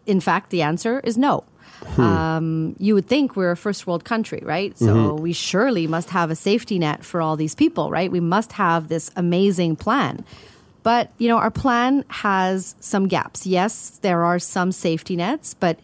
[0.06, 1.44] in fact, the answer is no.
[1.84, 2.00] Hmm.
[2.00, 4.76] Um, you would think we're a first world country, right?
[4.78, 5.20] So Mhm.
[5.20, 8.10] we surely must have a safety net for all these people, right?
[8.10, 10.24] We must have this amazing plan.
[10.84, 13.46] But, you know, our plan has some gaps.
[13.46, 15.78] Yes, there are some safety nets, but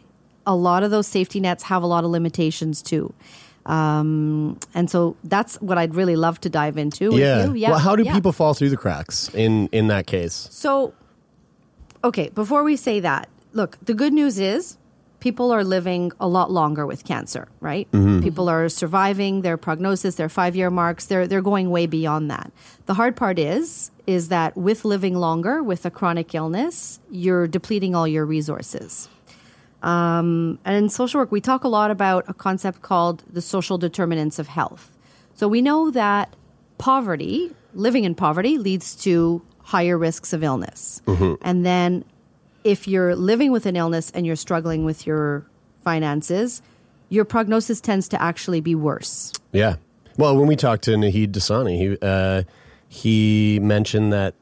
[0.46, 3.12] a lot of those safety nets have a lot of limitations too.
[3.66, 7.44] Um, and so that's what I'd really love to dive into with yeah.
[7.44, 7.54] you.
[7.54, 7.70] Yeah.
[7.70, 8.14] Well, how do yeah.
[8.14, 10.48] people fall through the cracks in in that case?
[10.50, 10.94] So,
[12.04, 14.76] okay, before we say that, look, the good news is
[15.20, 17.90] people are living a lot longer with cancer, right?
[17.92, 18.22] Mhm.
[18.22, 21.06] People are surviving their prognosis, their five year marks.
[21.06, 22.52] They're they're going way beyond that.
[22.86, 27.94] The hard part is is that with living longer with a chronic illness, you're depleting
[27.94, 29.08] all your resources.
[29.82, 33.78] Um, and in social work, we talk a lot about a concept called the social
[33.78, 34.96] determinants of health.
[35.34, 36.34] So we know that
[36.78, 41.02] poverty, living in poverty, leads to higher risks of illness.
[41.06, 41.36] Mhm.
[41.42, 42.02] And then
[42.64, 45.44] if you're living with an illness and you're struggling with your
[45.84, 46.62] finances,
[47.10, 49.32] your prognosis tends to actually be worse.
[49.52, 49.76] Yeah.
[50.16, 52.42] Well, when we talked to Naheed Dosani, he uh,
[52.88, 54.34] he mentioned that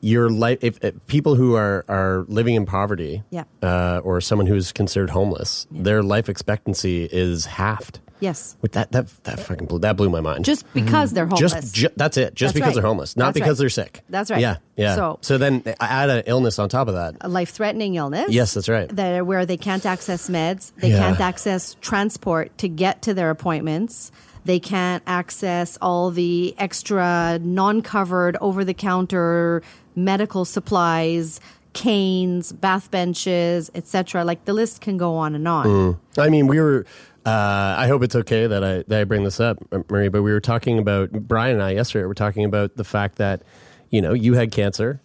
[0.00, 3.44] your life, if, if people who are are living in poverty, Yeah.
[3.62, 7.98] uh, or someone who is considered homeless, their life expectancy is halved.
[8.22, 8.56] Yes.
[8.62, 10.44] With that, that that fucking blew, that blew my mind.
[10.44, 11.52] Just because they're homeless.
[11.52, 12.34] Just ju- that's it.
[12.34, 12.74] Just That's because right.
[12.80, 13.62] they're homeless, not That's because right.
[13.64, 14.00] they're sick.
[14.08, 14.40] That's right.
[14.40, 14.94] Yeah, yeah.
[14.94, 17.16] So- so then add an illness on top of that.
[17.20, 18.30] A life threatening illness.
[18.30, 18.88] Yes, that's right.
[18.94, 20.98] That where they can't access meds, they Yeah.
[21.00, 24.12] can't access transport to get to their appointments.
[24.44, 29.62] They can't access all the extra non-covered over-the-counter
[29.94, 31.40] medical supplies,
[31.72, 34.24] canes, bath benches, etc.
[34.24, 35.66] Like the list can go on and on.
[35.66, 35.98] Mm.
[36.18, 36.84] I mean, we were.
[37.24, 39.58] Uh, I hope it's okay that I that I bring this up,
[39.88, 40.08] Marie.
[40.08, 42.04] But we were talking about Brian and I yesterday.
[42.04, 43.42] We're talking about the fact that
[43.90, 45.00] you know you had cancer.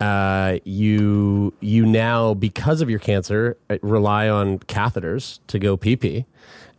[0.00, 5.96] Uh, you you now because of your cancer uh, rely on catheters to go pee
[5.96, 6.24] pee.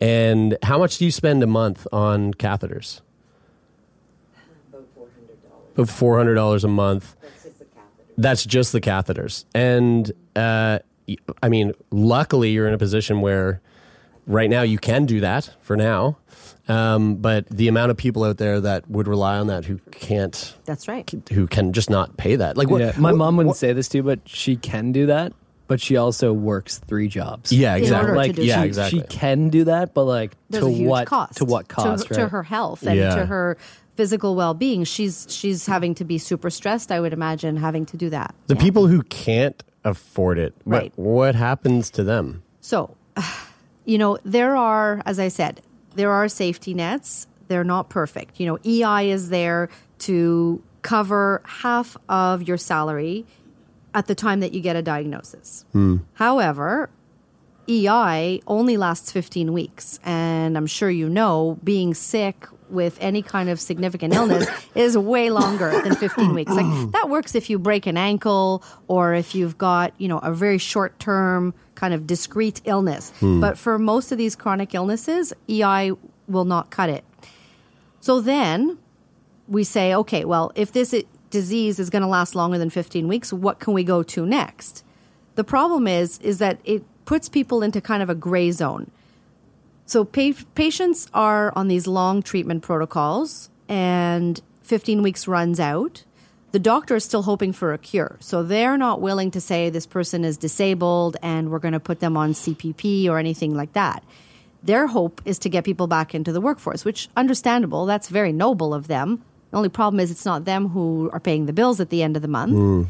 [0.02, 3.02] And how much do you spend a month on catheters?
[5.75, 7.15] About four hundred dollars a month.
[7.21, 8.13] That's just the catheters.
[8.17, 9.45] That's just the catheters.
[9.54, 10.80] And uh,
[11.43, 13.62] I mean, luckily, you're in a position where
[14.29, 16.17] right now you can do that for now.
[16.69, 20.55] Um, but the amount of people out there that would rely on that who can't,
[20.65, 21.09] That's right.
[21.33, 22.55] who can just not pay that.
[22.57, 24.91] Like, what, yeah, my what- mom wouldn't what- say this to you, but she can
[24.91, 25.33] do that.
[25.67, 27.51] But she also works three jobs.
[27.51, 27.99] Yeah, exactly.
[28.09, 28.89] order to Like do she, that.
[28.89, 32.07] she can do that, but like There's to a huge what cost to what cost?
[32.07, 32.19] to, right?
[32.23, 33.13] to her health and Yeah.
[33.15, 33.55] to her
[33.95, 34.83] physical well-being.
[34.83, 36.91] She's she's having to be super stressed.
[36.91, 38.33] I would imagine having to do that.
[38.47, 40.91] the people who can't afford it, Right.
[40.95, 42.41] what happens to them?
[42.61, 42.95] So,
[43.89, 45.62] you know, there are, as I said,
[45.95, 47.25] there are safety nets.
[47.47, 48.39] They're not perfect.
[48.39, 53.25] You know, EI is there to cover half of your salary
[53.95, 55.65] at the time that you get a diagnosis.
[55.71, 55.97] Hmm.
[56.13, 56.91] However,
[57.67, 59.99] EI only lasts 15 weeks.
[60.04, 65.32] And I'm sure you know, being sick with any kind of significant illness is way
[65.32, 66.52] longer than 15 weeks.
[66.52, 70.32] Like that works if you break an ankle or if you've got, you know, a
[70.32, 73.11] very short term kind of discrete illness.
[73.19, 73.39] Hmm.
[73.39, 75.93] But for most of these chronic illnesses, EI
[76.27, 77.05] will not cut it.
[78.01, 78.77] So then
[79.47, 80.93] we say, okay, well, if this
[81.29, 84.83] disease is going to last longer than 15 weeks, what can we go to next?
[85.35, 88.91] The problem is is that it puts people into kind of a gray zone.
[89.85, 96.03] So pa- patients are on these long treatment protocols and 15 weeks runs out.
[96.51, 98.17] The doctor is still hoping for a cure.
[98.19, 101.99] So they're not willing to say this person is disabled and we're going to put
[101.99, 104.03] them on CPP or anything like that.
[104.63, 108.73] Their hope is to get people back into the workforce, which understandable, that's very noble
[108.73, 109.23] of them.
[109.51, 112.15] The only problem is it's not them who are paying the bills at the end
[112.15, 112.53] of the month.
[112.53, 112.88] Mm.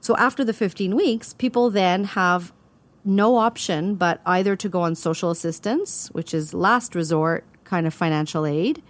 [0.00, 2.52] So after the 15 weeks, people then have
[3.04, 7.94] no option but either to go on social assistance, which is last resort kind of
[7.94, 8.82] financial aid,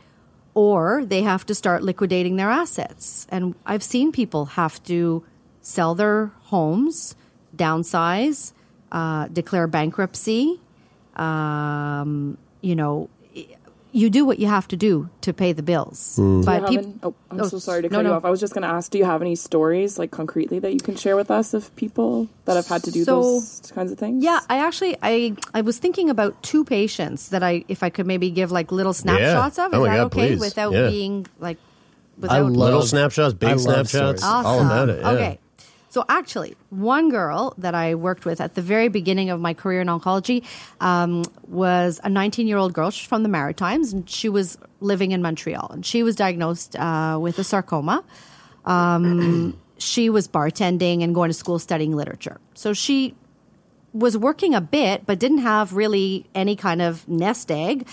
[0.54, 3.26] or they have to start liquidating their assets.
[3.30, 5.24] And I've seen people have to
[5.60, 7.14] sell their homes,
[7.56, 8.52] downsize,
[8.90, 10.60] uh, declare bankruptcy.
[11.16, 13.08] Um, you know,
[13.94, 16.16] you do what you have to do to pay the bills.
[16.16, 16.22] Hmm.
[16.22, 18.08] Do you But people, peop- oh, I'm oh, so sorry to cut no.
[18.10, 18.24] you off.
[18.24, 20.80] I was just going to ask, do you have any stories, like concretely, that you
[20.80, 23.98] can share with us of people that have had to do So- those kinds of
[23.98, 24.24] things?
[24.24, 28.06] Yeah, I actually I I was thinking about two patients that I if I could
[28.06, 29.74] maybe give like little snapshots of.
[29.74, 30.40] Oh Is Oh my that God, okay please.
[30.40, 30.88] without Yeah.
[30.88, 31.58] being like
[32.18, 34.44] without little snapshots, big I snapshots, stories.
[34.46, 35.00] all about it.
[35.00, 35.10] Yeah.
[35.10, 35.38] Okay.
[35.92, 39.82] So actually, one girl that I worked with at the very beginning of my career
[39.82, 40.42] in oncology
[40.80, 42.90] um, was a 19 year old girl.
[42.90, 45.68] She's from the Maritimes, and she was living in Montreal.
[45.70, 48.04] And she was diagnosed uh, with a sarcoma.
[48.64, 52.40] Um, she was bartending and going to school studying literature.
[52.54, 53.14] So she
[53.94, 57.86] was working a bit, but didn't have really any kind of nest egg.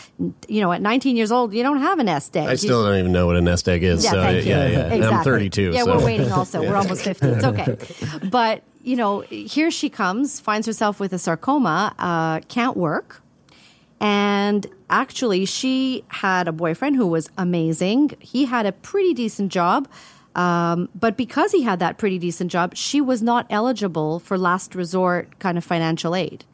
[0.48, 2.48] You know, at 19 years old, you don't have a nest egg.
[2.48, 4.04] I still don't even know what a nest egg is.
[4.04, 4.52] Yeah, so thank you.
[4.52, 4.80] yeah, yeah.
[4.86, 5.32] And I'm Exactly.
[5.32, 5.72] 32.
[5.74, 5.98] Yeah, so.
[5.98, 6.62] we're waiting also.
[6.64, 6.70] Yeah.
[6.70, 7.28] We're almost 50.
[7.28, 7.78] It's okay.
[8.30, 13.22] But, you know, here she comes, finds herself with a sarcoma, uh, can't work.
[14.02, 18.12] And actually, she had a boyfriend who was amazing.
[18.20, 19.88] He had a pretty decent job.
[20.40, 24.74] Um, but because he had that pretty decent job, she was not eligible for last
[24.74, 26.46] resort kind of financial aid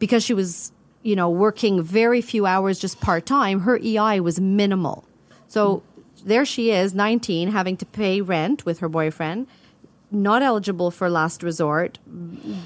[0.00, 0.72] because she was,
[1.04, 3.60] you know, working very few hours just part time.
[3.60, 5.04] Her EI was minimal.
[5.46, 5.84] So
[6.24, 9.46] there she is, 19, having to pay rent with her boyfriend,
[10.10, 12.00] not eligible for last resort,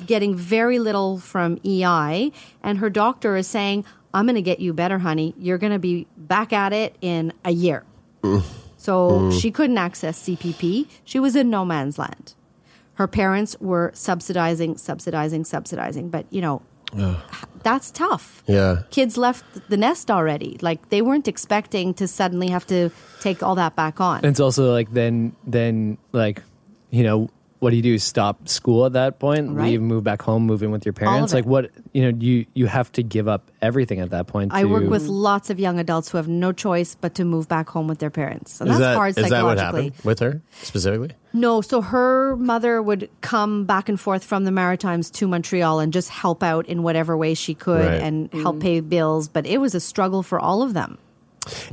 [0.06, 2.32] getting very little from EI.
[2.62, 5.34] And her doctor is saying, I'm going to get you better, honey.
[5.36, 7.84] You're going to be back at it in a year.
[8.84, 9.40] So Mm.
[9.40, 10.86] she couldn't access CPP.
[11.10, 12.26] She was in no man's land.
[13.00, 16.10] Her parents were subsidizing, subsidizing, subsidizing.
[16.10, 16.60] But, you know,
[17.62, 18.42] that's tough.
[18.46, 18.82] Yeah.
[18.90, 20.58] Kids left the nest already.
[20.60, 24.16] Like they weren't expecting to suddenly have to take all that back on.
[24.18, 26.42] And it's also like then then like
[26.90, 27.28] you know
[27.64, 27.98] what do you do?
[27.98, 29.50] Stop school at that point?
[29.50, 29.70] Right.
[29.70, 31.32] Leave, move back home, move in with your parents?
[31.32, 34.52] Like what you know you you have to give up everything at that point.
[34.52, 37.48] I to- work with lots of young adults who have no choice but to move
[37.48, 38.60] back home with their parents.
[38.60, 41.12] And is that's that, hard is that what happened with her specifically?
[41.32, 45.90] No, so her mother would come back and forth from the Maritimes to Montreal and
[45.90, 48.02] just help out in whatever way she could Right.
[48.02, 48.62] and help mm.
[48.62, 49.28] pay bills.
[49.28, 50.98] But it was a struggle for all of them.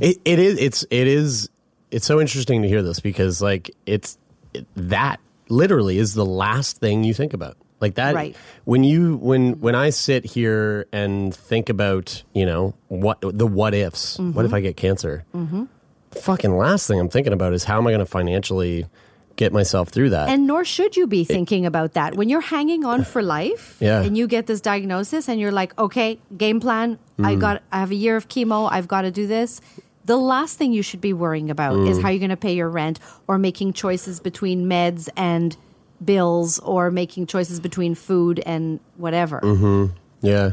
[0.00, 0.58] It, it is.
[0.58, 0.86] It's.
[0.90, 1.50] It is.
[1.90, 4.16] It's so interesting to hear this because, like, it's
[4.54, 5.20] it, that
[5.52, 7.56] literally is the last thing you think about.
[7.80, 8.14] Like that.
[8.14, 8.36] Right.
[8.64, 13.74] When you when when I sit here and think about you know what the what
[13.74, 14.18] ifs.
[14.18, 15.24] What if I get cancer?
[15.34, 15.64] Mm-hmm.
[16.12, 18.86] Fucking last thing I'm thinking about is how am I going to financially
[19.34, 20.28] get myself through that?
[20.28, 22.14] And nor should you be thinking about that.
[22.14, 24.02] When you're hanging on for life Yeah.
[24.02, 27.40] and you get this diagnosis and you're like, okay, game plan, I Mm.
[27.40, 29.60] got I have a year of chemo, I've got to do this.
[30.04, 32.02] The last thing you should be worrying about is Mm.
[32.02, 35.56] how you're going to pay your rent or making choices between meds and
[36.04, 39.40] bills or making choices between food and whatever.
[39.40, 39.94] Mm-hmm.
[40.22, 40.52] Yeah.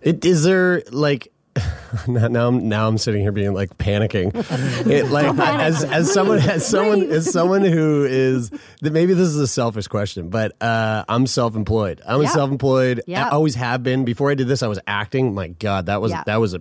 [0.00, 1.30] It, is there like
[2.08, 4.32] now, now I'm now I'm sitting here being like panicking.
[4.90, 8.50] It, like as as someone as someone as someone who is
[8.80, 12.02] that maybe this is a selfish question, but uh, I'm self-employed.
[12.06, 12.28] I'm Yeah.
[12.28, 13.02] self-employed.
[13.06, 13.26] Yeah.
[13.26, 14.04] I always have been.
[14.04, 15.34] Before I did this, I was acting.
[15.34, 16.22] My God, that was Yeah.
[16.26, 16.60] that was a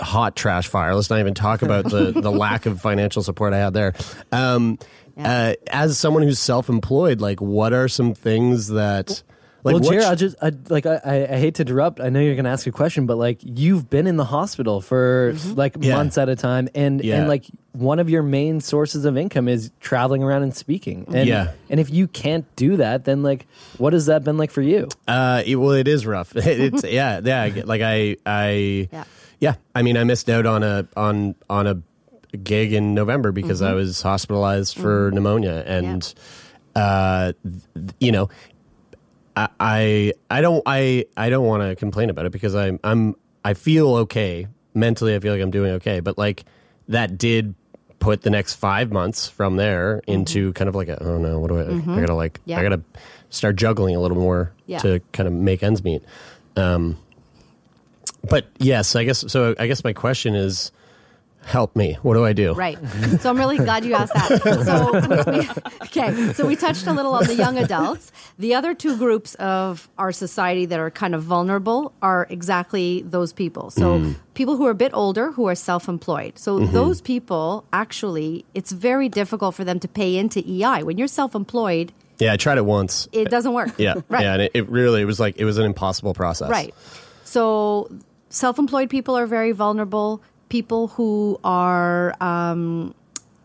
[0.00, 0.94] hot trash fire.
[0.94, 3.92] Let's not even talk about the the lack of financial support I had there.
[4.30, 4.78] Um,
[5.16, 9.22] uh, as someone who's self-employed, like what are some things that
[9.64, 12.00] like well, what Jared, sh- I just I, like I, I- I hate to interrupt.
[12.00, 14.80] I know you're going to ask a question, but like you've been in the hospital
[14.80, 15.94] for like Yeah.
[15.96, 17.18] months at a time, and Yeah.
[17.18, 21.04] and like one of your main sources of income is traveling around and speaking.
[21.14, 21.52] And, Yeah.
[21.70, 23.46] and if you can't do that, then like
[23.78, 24.88] what has that been like for you?
[25.08, 26.34] Uh, it- well, it is rough.
[26.36, 27.62] It's yeah, yeah.
[27.64, 28.88] Like I, I,
[29.40, 29.54] yeah.
[29.74, 31.82] I mean, I missed out on a on on a
[32.36, 33.76] gig in November because I Mm-hmm.
[33.76, 36.12] was hospitalized for pneumonia, and
[36.74, 37.32] uh,
[38.00, 38.28] you know,
[39.36, 43.54] I, I, don't, I, I don't want to complain about it because I'm, I'm, I
[43.54, 45.14] feel okay mentally.
[45.14, 46.44] I feel like I'm doing okay, but like
[46.88, 47.54] that did
[47.98, 51.48] put the next five months from there into kind of like a oh no, what
[51.48, 51.64] do I?
[51.64, 51.96] Mhm.
[51.96, 52.58] I gotta like, Yeah.
[52.58, 52.82] I gotta
[53.30, 54.78] start juggling a little more Yeah.
[54.78, 56.02] to kind of make ends meet.
[56.56, 56.98] Um,
[58.28, 59.54] but yes, I guess so.
[59.58, 60.70] I guess my question is,
[61.44, 61.98] help me.
[62.02, 62.52] What do I do?
[62.54, 62.78] Right.
[63.20, 64.42] So I'm really glad you asked that.
[64.64, 65.48] So we, we,
[65.86, 66.32] okay.
[66.34, 68.12] So we touched a little on the young adults.
[68.38, 73.32] The other two groups of our society that are kind of vulnerable are exactly those
[73.32, 73.70] people.
[73.70, 74.14] So Mm.
[74.34, 76.38] people who are a bit older who are self-employed.
[76.38, 76.72] So Mhm.
[76.72, 81.92] those people actually, it's very difficult for them to pay into EI when you're self-employed.
[82.18, 83.08] Yeah, I tried it once.
[83.12, 83.70] It doesn't work.
[83.78, 84.22] Yeah, Right.
[84.22, 86.48] yeah, and it, it really it was like it was an impossible process.
[86.50, 86.72] Right.
[87.24, 87.90] So
[88.30, 90.22] self employed people are very vulnerable.
[90.52, 92.94] People who are um,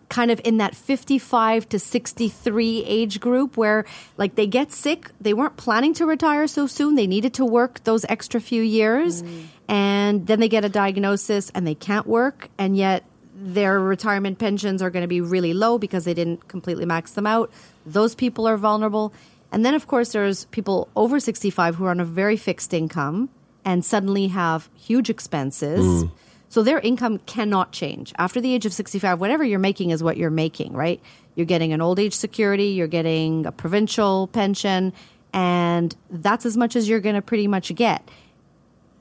[0.10, 3.86] kind of in that 55 to 63 age group where
[4.18, 7.82] like they get sick, they weren't planning to retire so soon, they needed to work
[7.86, 9.24] those extra few years,
[9.70, 14.82] and then they get a diagnosis and they can't work, and yet their retirement pensions
[14.82, 17.50] are going to be really low because they didn't completely max them out.
[17.86, 19.14] Those people are vulnerable.
[19.54, 23.30] And then, of course, there's people over 65 who are on a very fixed income
[23.64, 25.86] and suddenly have huge expenses.
[25.86, 26.12] Mm.
[26.58, 28.12] So their income cannot change.
[28.18, 31.00] After the age of 65, whatever you're making is what you're making, right?
[31.36, 34.92] You're getting an old age security, you're getting a provincial pension,
[35.32, 38.10] and that's as much as you're going to pretty much get.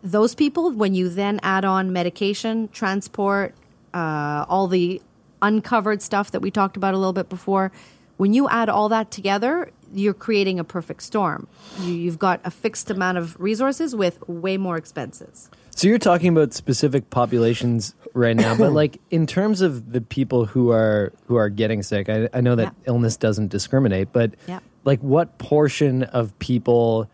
[0.02, 3.54] Those people, when you then add on medication, transport,
[3.94, 5.00] uh, all the
[5.40, 7.72] uncovered stuff that we talked about a little bit before,
[8.18, 11.48] when you add all that together, you're creating a perfect storm.
[11.80, 15.48] You, you've got a fixed amount of resources with way more expenses.
[15.76, 20.46] So you're talking about specific populations right now, but like in terms of the people
[20.46, 24.60] who are who are getting sick, I, I know that illness doesn't discriminate, but Yeah.
[24.84, 27.10] like what portion of people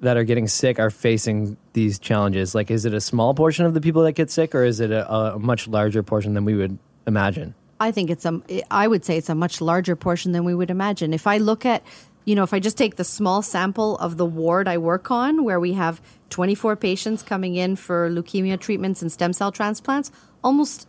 [0.00, 2.54] that are getting sick are facing these challenges?
[2.54, 4.92] Like, is it a small portion of the people that get sick, or is it
[4.92, 6.78] a, a much larger portion than we would
[7.08, 7.54] imagine?
[7.80, 8.40] I think it's a.
[8.70, 11.12] I would say it's a much larger portion than we would imagine.
[11.12, 11.82] If I look at,
[12.26, 15.44] you know, if I just take the small sample of the ward I work on,
[15.44, 16.00] where we have
[16.30, 20.10] 24 patients coming in for leukemia treatments and stem cell transplants,
[20.42, 20.86] almost,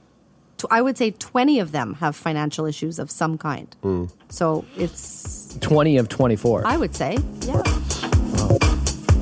[0.57, 3.73] tw- I would say 20 of them have financial issues of some kind.
[3.83, 4.05] Hmm.
[4.29, 6.67] So it's, Twenty of twenty-four.
[6.67, 7.63] I would say, yeah.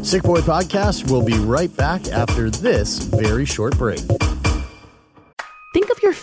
[0.02, 4.02] Sick Boy Podcast will be right back after this very short break.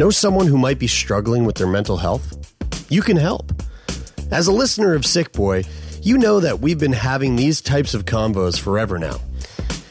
[0.00, 2.54] Know someone who might be struggling with their mental health?
[2.88, 3.52] You can help.
[4.30, 5.64] As a listener of Sick Boy,
[6.00, 9.20] you know that we've been having these types of combos forever now.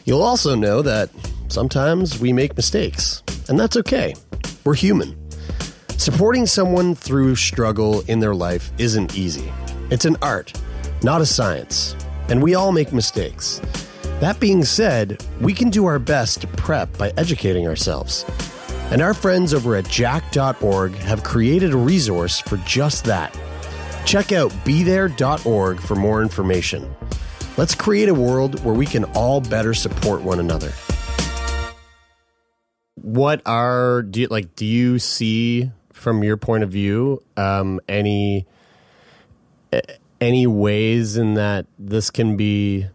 [0.05, 1.11] You'll also know that
[1.47, 4.15] sometimes we make mistakes, and that's okay.
[4.63, 5.15] We're human.
[5.97, 9.53] Supporting someone through struggle in their life isn't easy.
[9.91, 10.59] It's an art,
[11.03, 11.95] not a science,
[12.29, 13.61] and we all make mistakes.
[14.21, 18.25] That being said, we can do our best to prep by educating ourselves.
[18.91, 23.37] And our friends over at jack.org have created a resource for just that.
[24.05, 26.95] Check out bethere.org for more information.
[27.57, 30.71] Let's create a world where we can all better support one another.
[32.95, 38.47] What are do you, like do you see from your point of view um, any
[40.21, 42.87] any ways in that this can be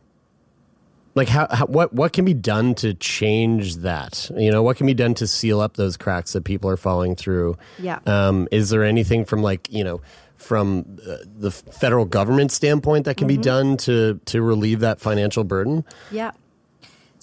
[1.15, 4.87] like how, how what what can be done to change that you know what can
[4.87, 7.99] be done to seal up those cracks that people are falling through Yeah.
[8.07, 10.01] um, is there anything from like you know
[10.37, 13.43] from uh, the federal government standpoint that can be Mhm.
[13.43, 16.33] done to to relieve that financial burden Yeah.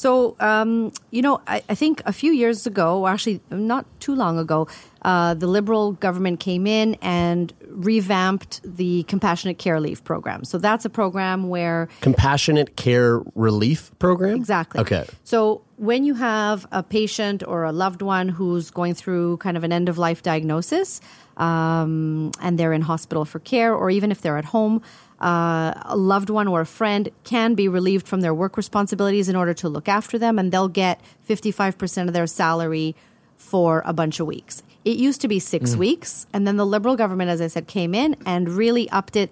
[0.01, 4.39] So, um, you know, I, I think a few years ago, actually not too long
[4.39, 4.67] ago,
[5.03, 10.43] uh, the Liberal government came in and revamped the Compassionate Care Leave program.
[10.43, 14.81] So that's a program where compassionate care relief program Exactly.
[14.81, 19.55] okay So when you have a patient or a loved one who's going through kind
[19.55, 20.99] of an end of life diagnosis,
[21.37, 24.81] um, and they're in hospital for care, or even if they're at home,
[25.21, 29.35] uh, a loved one or a friend can be relieved from their work responsibilities in
[29.35, 30.99] order to look after them, and they'll get
[31.29, 32.95] 55% of their salary
[33.37, 34.63] for a bunch of weeks.
[34.83, 35.77] It used to be six Mm.
[35.77, 39.29] weeks, and then the Liberal government, as I said, came in and really upped it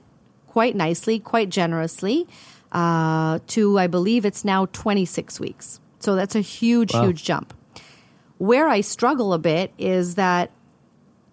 [0.47, 2.27] quite nicely, quite generously,
[2.71, 5.79] uh, to I believe it's now 26 weeks.
[5.99, 7.05] So that's a huge, Wow.
[7.05, 7.53] huge jump.
[8.37, 10.51] Where I struggle a bit is that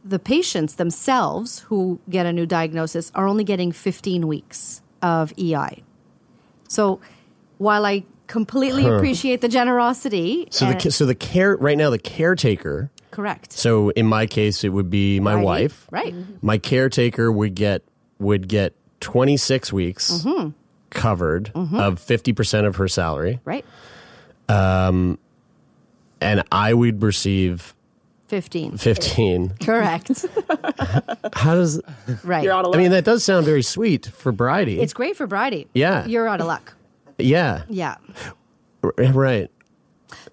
[0.08, 5.82] the patients themselves who get a new diagnosis are only getting 15 weeks of EI.
[6.68, 7.00] So
[7.58, 8.94] while I completely Huh.
[8.96, 14.06] appreciate the generosity, so the so the care right now the caretaker correct, so in
[14.06, 15.44] my case it would be my Right.
[15.44, 16.14] wife right?
[16.42, 17.82] my caretaker would get
[18.18, 20.54] would get 26 weeks Mhm.
[20.90, 21.78] covered Mhm.
[21.78, 23.64] of 50% of her salary Right,
[24.48, 25.18] um,
[26.20, 27.74] and i would receive
[28.28, 28.76] 15.
[28.78, 30.26] 15 Correct.
[31.34, 31.80] how does
[32.24, 32.42] Right.
[32.44, 32.76] You're out of luck.
[32.76, 35.68] i mean that does sound very sweet for bridie It's great for Bridie.
[35.74, 36.06] Yeah.
[36.06, 36.74] You're out of luck.
[37.18, 37.96] yeah Yeah.
[38.82, 39.50] R- right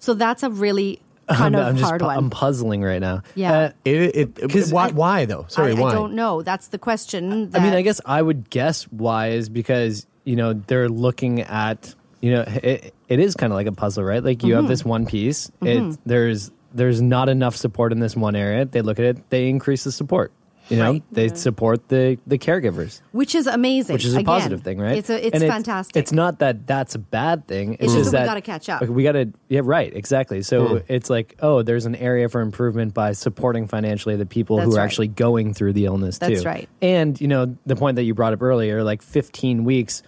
[0.00, 2.16] So that's a really kind I'm, of I'm just hard pu- one.
[2.18, 3.22] I'm puzzling right now.
[3.34, 3.52] Yeah.
[3.52, 6.42] Uh, it, it, why, why though sorry I, why I don't know.
[6.42, 7.50] That's the question.
[7.54, 11.94] I mean, I guess I would guess why is because you know they're looking at
[12.20, 14.22] you know it, it is kind of like a puzzle, right?
[14.22, 15.50] Like you have this one piece.
[15.62, 15.94] Mhm.
[15.94, 18.64] It there's there's not enough support in this one area.
[18.66, 20.32] They look at it, they increase the support.
[20.70, 23.92] You know, they support the the caregivers, which is amazing.
[23.92, 24.96] which is a Again, positive thing, right?
[24.96, 25.94] It's a, it's And fantastic.
[25.94, 27.76] It's not that that's a bad thing.
[27.80, 28.82] It's just that we that gotta catch up.
[28.88, 30.40] we got to yeah, right, exactly.
[30.40, 30.78] So Hmm.
[30.88, 34.72] it's like oh, there's an area for improvement by supporting financially the people That's who
[34.72, 34.84] are right.
[34.84, 36.28] actually going through the illness too.
[36.28, 36.66] That's right.
[36.80, 40.02] And you know the point that you brought up earlier, like 15 weeks,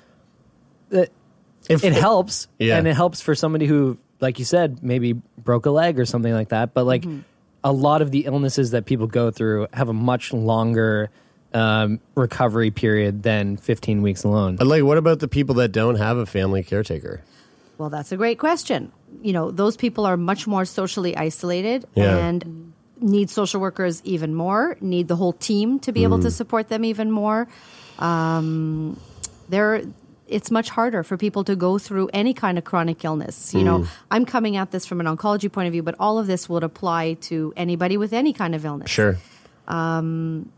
[0.90, 1.12] it,
[1.68, 2.78] it helps, Yeah.
[2.78, 6.32] and it helps for somebody who, like you said, maybe broke a leg or something
[6.32, 6.74] like that.
[6.74, 7.04] But like
[7.64, 11.10] a lot of the illnesses that people go through have a much longer
[11.54, 14.56] um, recovery period than 15 weeks alone.
[14.56, 17.22] But like what about the people that don't have a family caretaker
[17.78, 18.92] Well, that's a great question.
[19.22, 22.16] You know, those people are much more socially isolated Yeah.
[22.16, 26.32] and need social workers even more, need the whole team to be able to Mm.
[26.32, 27.46] support them even more.
[27.98, 28.98] Um,
[29.48, 29.82] they're,
[30.28, 33.54] it's much harder for people to go through any kind of chronic illness.
[33.54, 33.86] You know, Mm.
[34.10, 36.64] I'm coming at this from an oncology point of view, but all of this would
[36.64, 38.90] apply to anybody with any kind of illness.
[38.90, 39.16] sure
[39.68, 40.48] Um,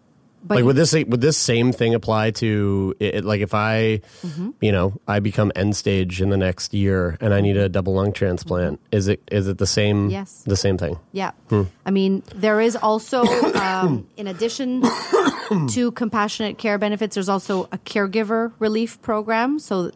[0.45, 4.55] But like would this would this same thing apply to it, like if I, Mhm.
[4.61, 7.95] you know, I become end stage in the next year and I need a double
[7.95, 8.81] lung transplant?
[8.93, 10.11] Is it is it the same?
[10.11, 10.43] Yes.
[10.47, 10.99] the same thing.
[11.13, 11.33] Yeah.
[11.51, 11.63] Hmm.
[11.85, 13.25] I mean, there is also,
[13.55, 14.83] um, in addition
[15.71, 19.59] to compassionate care benefits, there's also a caregiver relief program.
[19.59, 19.91] So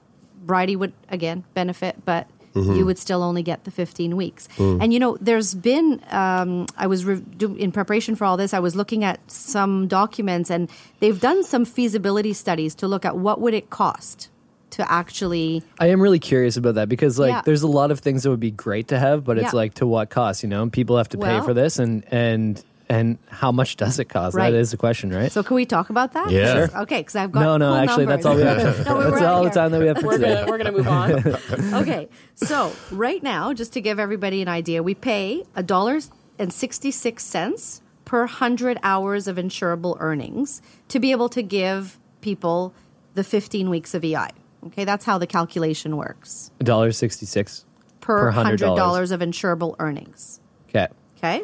[0.45, 2.77] Bridie would, again, benefit, but Mhm.
[2.77, 4.49] you would still only get the 15 weeks.
[4.59, 4.83] Mm.
[4.83, 8.53] And, you know, there's been, um, I was, re- do, in preparation for all this,
[8.53, 10.69] I was looking at some documents and
[11.01, 14.29] they've done some feasibility studies to look at what would it cost
[14.71, 17.43] to actually I am really curious about that because like Yeah.
[17.45, 19.59] there's a lot of things that would be great to have, but it's Yeah.
[19.59, 20.43] like to what cost?
[20.43, 24.07] You know, people have to pay for this, and and and how much does it
[24.07, 24.35] cost?
[24.37, 24.51] Right.
[24.51, 25.31] That is the question, right?
[25.33, 26.31] So can we talk about that?
[26.31, 26.67] Yeah.
[26.67, 26.81] Sure.
[26.83, 28.57] Okay, because I've got no, no, cool actually, that's all we have.
[28.59, 28.87] numbers.
[28.87, 30.35] No, that's all the time that we have for we're today.
[30.35, 31.75] gonna- we're gonna move on.
[31.83, 36.01] okay, so right now, just to give everybody an idea, we pay a dollar
[36.39, 41.99] and sixty six cents per hundred hours of insurable earnings to be able to give
[42.21, 42.75] people
[43.15, 44.29] the fifteen weeks of EI.
[44.67, 47.65] Okay, that's how the calculation works A dollar sixty six
[48.01, 50.41] per hundred dollars of insurable earnings.
[50.69, 50.89] Okay.
[51.19, 51.43] Okay.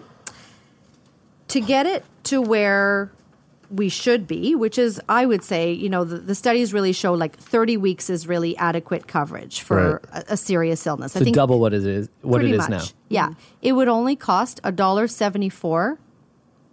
[1.48, 3.10] To get it to where
[3.70, 7.12] we should be, which is, I would say, you know, the, the studies really show
[7.12, 11.12] like 30 weeks is really adequate coverage for a, a serious illness.
[11.12, 12.08] So double what it is.
[12.22, 12.78] What it pretty is now.
[12.78, 13.34] much, Yeah.
[13.60, 15.98] It would only cost a dollar seventy-four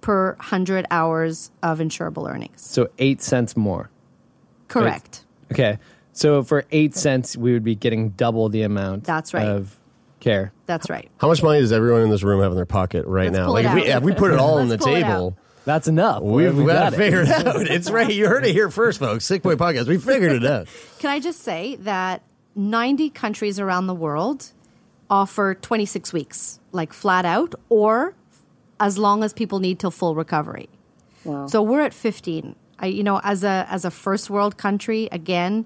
[0.02, 2.62] per hundred hours of insurable earnings.
[2.62, 3.90] So eight cents more.
[4.68, 5.26] Correct.
[5.52, 5.80] Okay.
[6.14, 9.04] So for eight cents, we would be getting double the amount.
[9.04, 9.48] That's right.
[9.48, 9.78] Of
[10.26, 10.52] care.
[10.66, 11.10] That's right.
[11.20, 13.46] How much money does everyone in this room have in their pocket right Let's now?
[13.46, 13.98] pull Like if we, out.
[14.00, 16.22] if we put it all on the Let's pull it table, that's enough.
[16.22, 16.98] We've, We've got got to it.
[16.98, 17.62] figure it out.
[17.62, 18.14] It's right.
[18.14, 19.24] You heard it here first, folks.
[19.26, 19.88] Sick Boy Podcast.
[19.88, 20.68] We figured it out.
[21.00, 22.22] Can I just say that
[22.56, 24.52] 90 countries around the world
[25.10, 28.14] offer 26 weeks, like flat out, or
[28.80, 30.68] as long as people need till full recovery.
[31.24, 31.48] Wow.
[31.48, 32.56] So we're at 15.
[32.80, 35.66] I, you know, as a as a first world country, again,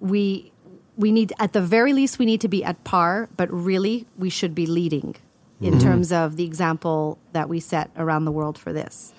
[0.00, 0.52] we
[0.96, 4.30] we need at the very least we need to be at par, but really we
[4.30, 5.16] should be leading
[5.60, 5.82] in Mhm.
[5.82, 9.12] terms of the example that we set around the world for this.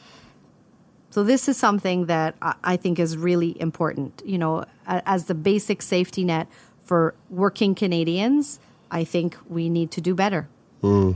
[1.09, 4.21] So this is something that I think is really important.
[4.25, 6.47] You know, as the basic safety net
[6.83, 8.59] for working Canadians,
[8.91, 10.47] I think we need to do better.
[10.81, 11.11] Hmm.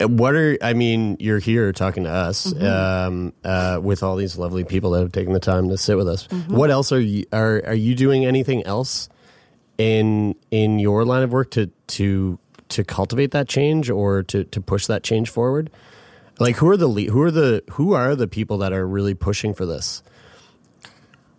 [0.00, 1.16] What are I mean?
[1.20, 2.62] You're here talking to us Mhm.
[2.64, 6.08] um, uh, with all these lovely people that have taken the time to sit with
[6.08, 6.26] us.
[6.28, 6.48] Mhm.
[6.52, 9.08] What else are you are are you doing anything else
[9.78, 14.60] in in your line of work to to to cultivate that change or to to
[14.60, 15.70] push that change forward?
[16.38, 19.54] Like who are the who are the who are the people that are really pushing
[19.54, 20.02] for this?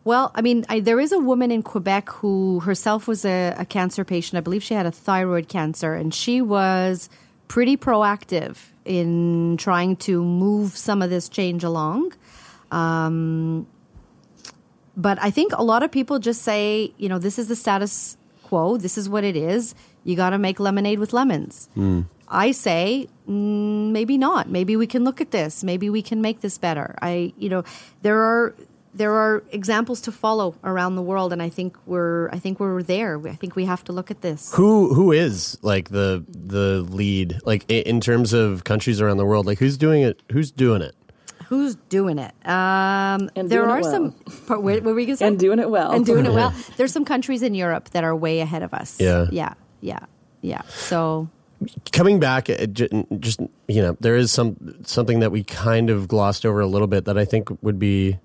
[0.03, 3.65] Well, I mean, I, there is a woman in Quebec who herself was a, a
[3.65, 4.37] cancer patient.
[4.37, 7.09] I believe she had a thyroid cancer, and she was
[7.49, 12.13] pretty proactive in trying to move some of this change along.
[12.71, 13.67] Um,
[14.95, 18.17] but I think a lot of people just say, you know, this is the status
[18.47, 18.77] quo.
[18.77, 19.75] This is what it is.
[20.03, 21.69] You got to make lemonade with lemons.
[22.29, 24.49] I say mm, maybe not.
[24.49, 25.63] Maybe we can look at this.
[25.63, 26.95] Maybe we can make this better.
[27.01, 27.63] I, you know,
[28.01, 28.53] there are
[28.97, 32.83] there are examples to follow around the world, and I think we're I think we're
[32.83, 33.15] there.
[33.27, 34.53] I think we have to look at this.
[34.55, 39.45] Who who is like the the lead like in terms of countries around the world?
[39.45, 40.21] Like who's doing it?
[40.31, 40.95] Who's doing it?
[41.49, 42.33] Who's doing it?
[42.45, 44.13] Um, And there doing it are well.
[44.47, 44.61] some.
[44.63, 45.27] What were we going to say?
[45.27, 45.91] And doing it well.
[45.91, 46.53] And doing it well.
[46.77, 48.99] There's some countries in Europe that are way ahead of us.
[48.99, 49.27] Yeah.
[49.31, 49.53] Yeah.
[49.81, 49.99] Yeah.
[50.41, 50.61] Yeah.
[50.67, 51.29] So
[51.91, 56.45] coming back uh, just you know there is some something that we kind of glossed
[56.45, 58.15] over a little bit that i think would be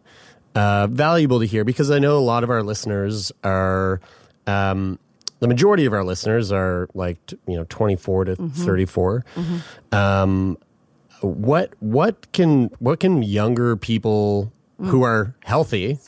[0.55, 4.03] uh, valuable to hear because i know a lot of our listeners are
[4.47, 4.99] um,
[5.41, 7.17] the majority of our listeners are like
[7.47, 8.53] you know 24 to Mhm.
[8.53, 9.95] 34 Mhm.
[9.97, 10.59] um,
[11.23, 15.05] what what can what can younger people who Mm.
[15.07, 15.99] are healthy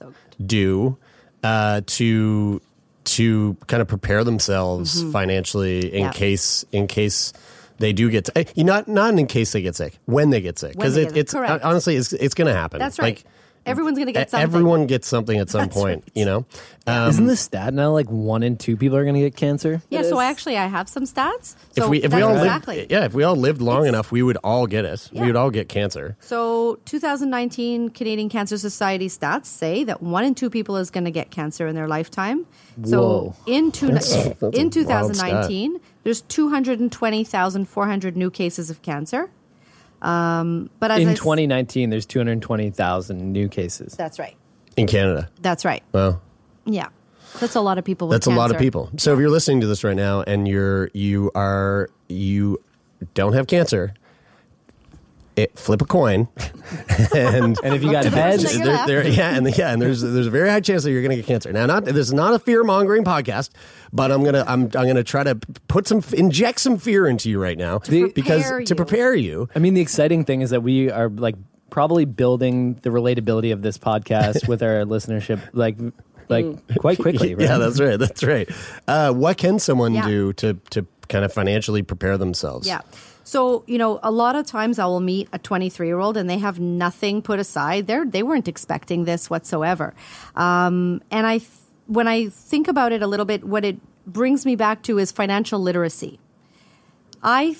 [0.44, 0.96] do
[1.42, 2.60] uh, to
[3.04, 5.12] to kind of prepare themselves Mhm.
[5.12, 7.32] financially in case in case
[7.78, 10.72] they do get eh, not not in case they get sick when they get sick
[10.72, 11.62] because it, it's correct.
[11.64, 13.16] honestly it's it's going to happen that's right.
[13.16, 13.24] like
[13.66, 14.42] Everyone's going to get something.
[14.42, 16.44] everyone gets something at some That's point you know
[16.86, 19.80] um, Isn't the stat now like one in two people are going to get cancer?
[19.88, 20.02] Yeah.
[20.02, 21.56] So I actually I have some stats.
[21.76, 22.76] So if we if we all exactly.
[22.78, 25.36] lived yeah if we all lived long enough we would all get it we would
[25.36, 30.76] all get cancer So, 2019 Canadian Cancer Society stats say that one in two people
[30.76, 32.46] is going to get cancer in their lifetime.
[32.84, 33.36] So, Whoa.
[33.46, 39.30] in, two, That's- that's in 2019, there's 220,400 new cases of cancer.
[40.04, 43.94] Um, but as In I s- 2019, there's 220,000 new cases.
[43.94, 44.36] that's right.
[44.76, 45.82] in Canada That's right.
[45.92, 46.20] well
[46.66, 46.88] Yeah,
[47.40, 48.08] that's a lot of people.
[48.08, 48.90] With That's a lot of people.
[48.98, 52.60] So if you're listening to this right now and you're you are you
[53.14, 53.92] don't have cancer,
[55.36, 56.28] it, flip a coin,
[57.14, 60.30] and And if you got heads, there, there- yeah, and yeah, and there's there's a
[60.30, 61.52] very high chance that you're going to get cancer.
[61.52, 63.50] Now, not this is not a fear mongering podcast,
[63.92, 65.34] but I'm gonna I'm I'm gonna try to
[65.68, 69.48] put some inject some fear into you right now because to prepare you.
[69.54, 71.34] I mean, the exciting thing is that we are like
[71.70, 75.76] probably building the relatability of this podcast with our listenership, like
[76.28, 76.46] like
[76.78, 77.34] quite quickly.
[77.34, 77.44] Right?
[77.48, 77.98] Yeah, that's right.
[77.98, 78.48] That's right.
[78.86, 80.06] Uh, what can someone Yeah.
[80.06, 82.66] do to to kind of financially prepare themselves?
[82.68, 82.80] Yeah.
[83.24, 86.28] So, you know, a lot of times I will meet a 23 year old and
[86.28, 87.86] they have nothing put aside.
[87.86, 89.94] They're, they weren't expecting this whatsoever.
[90.36, 91.50] Um, and I, th-
[91.86, 95.10] when I think about it a little bit, what it brings me back to is
[95.10, 96.20] financial literacy.
[97.22, 97.56] I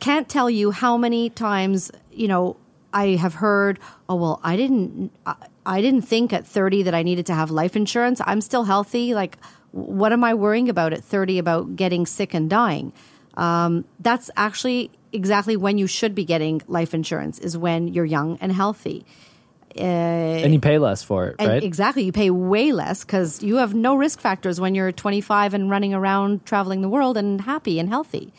[0.00, 2.56] can't tell you how many times, you know,
[2.92, 3.78] I have heard,
[4.08, 5.34] oh, well, I didn't, I,
[5.66, 8.20] I didn't think at 30 that I needed to have life insurance.
[8.24, 9.14] I'm still healthy.
[9.14, 9.36] Like,
[9.72, 12.92] what am I worrying about at 30 about getting sick and dying?
[13.34, 18.38] Um, that's actually exactly when you should be getting life insurance is when you're young
[18.40, 19.04] and healthy.
[19.76, 21.62] Uh, and you pay less for it, right?
[21.62, 25.70] exactly, you pay way less because you have no risk factors when you're 25 and
[25.70, 28.32] running around traveling the world and happy and healthy.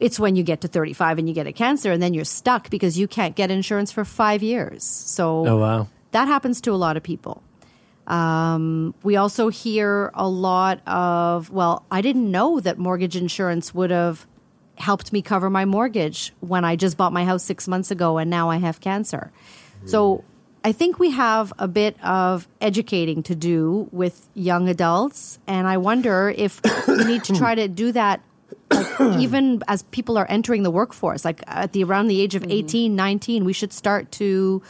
[0.00, 2.68] It's when you get to 35 and you get a cancer and then you're stuck
[2.70, 4.84] because you can't get insurance for five years.
[4.84, 5.88] So Oh, wow.
[6.12, 7.42] that happens to a lot of people.
[8.08, 13.90] Um, we also hear a lot of, well, I didn't know that mortgage insurance would
[13.90, 14.26] have
[14.78, 18.30] helped me cover my mortgage when I just bought my house six months ago and
[18.30, 19.30] now I have cancer.
[19.84, 20.24] So
[20.64, 25.38] I think we have a bit of educating to do with young adults.
[25.46, 28.20] And I wonder if we need to try to do that
[28.70, 32.44] like, even as people are entering the workforce, like at the around the age of
[32.48, 34.62] 18, 19, we should start to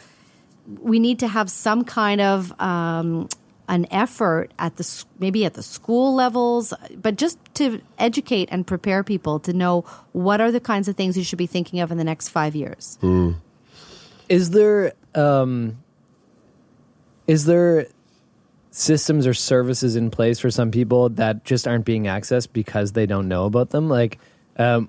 [0.80, 3.28] we need to have some kind of um,
[3.68, 9.02] an effort at the maybe at the school levels, but just to educate and prepare
[9.02, 11.98] people to know what are the kinds of things you should be thinking of in
[11.98, 12.98] the next five years.
[14.28, 15.82] Is there um,
[17.26, 17.86] is there
[18.70, 23.06] systems or services in place for some people that just aren't being accessed because they
[23.06, 23.88] don't know about them?
[23.88, 24.18] Like
[24.56, 24.88] um,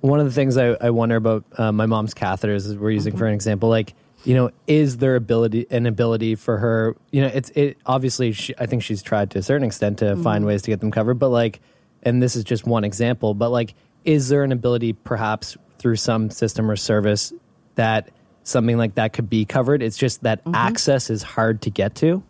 [0.00, 3.16] one of the things I, I wonder about uh, my mom's catheters is we're using
[3.16, 3.94] for an example, like
[4.24, 6.96] you know, is there ability an ability for her?
[7.10, 8.32] You know, it's it obviously.
[8.32, 10.48] She, I think she's tried to a certain extent to find Mhm.
[10.48, 11.60] ways to get them covered, but like,
[12.02, 16.30] and this is just one example, but like, is there an ability perhaps through some
[16.30, 17.32] system or service
[17.74, 18.10] that
[18.44, 19.82] something like that could be covered?
[19.82, 22.22] It's just that access is hard to get to.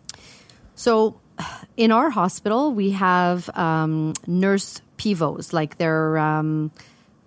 [0.75, 1.17] So,
[1.77, 6.17] in our hospital, we have um, nurse pivots, like they're.
[6.19, 6.71] Um,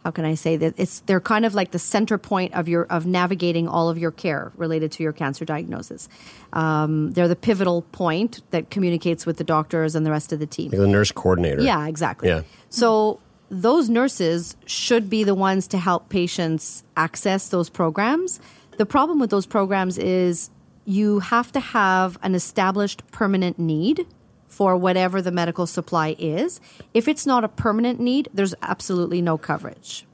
[0.05, 0.75] how can I say that?
[0.77, 4.11] It's they're kind of like the center point of your of navigating all of your
[4.11, 6.07] care related to your cancer diagnosis.
[6.53, 10.45] Um, they're the pivotal point that communicates with the doctors and the rest of the
[10.45, 10.69] team.
[10.69, 11.63] Like the nurse coordinator.
[11.63, 12.29] Yeah, exactly.
[12.29, 12.43] Yeah.
[12.69, 18.39] So those nurses should be the ones to help patients access those programs.
[18.77, 20.51] The problem with those programs is
[20.85, 24.05] you have to have an established permanent need
[24.55, 26.61] for whatever the medical supply is.
[26.93, 30.05] If it's not a permanent need, there's absolutely no coverage.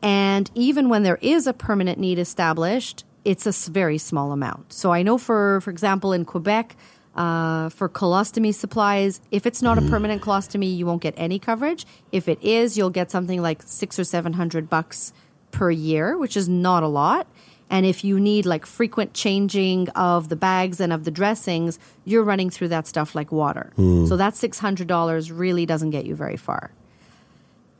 [0.00, 4.72] And even when there is a permanent need established, it's a very small amount.
[4.72, 6.74] So I know, for for example, in Quebec,
[7.14, 11.84] uh, for colostomy supplies, if it's not a permanent colostomy, you won't get any coverage.
[12.12, 15.12] If it is, you'll get something like six or seven hundred bucks
[15.50, 17.26] per year, which is not a lot.
[17.70, 22.22] And if you need like frequent changing of the bags and of the dressings, you're
[22.24, 23.72] running through that stuff like water.
[23.76, 24.06] Hmm.
[24.06, 26.70] So that six hundred dollars really doesn't get you very far.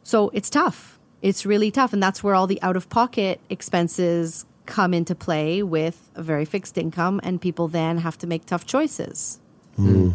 [0.03, 0.99] So it's tough.
[1.23, 1.93] It's really tough.
[1.93, 6.45] And that's where all the out of pocket expenses come into play with a very
[6.45, 9.41] fixed income, and people then have to make tough choices.
[9.79, 10.15] Mm.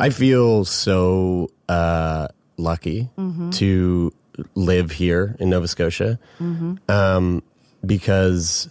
[0.00, 3.52] I feel so uh, lucky Mhm.
[3.54, 4.12] to
[4.56, 6.78] live here in Nova Scotia Mhm.
[6.90, 7.42] um,
[7.86, 8.68] because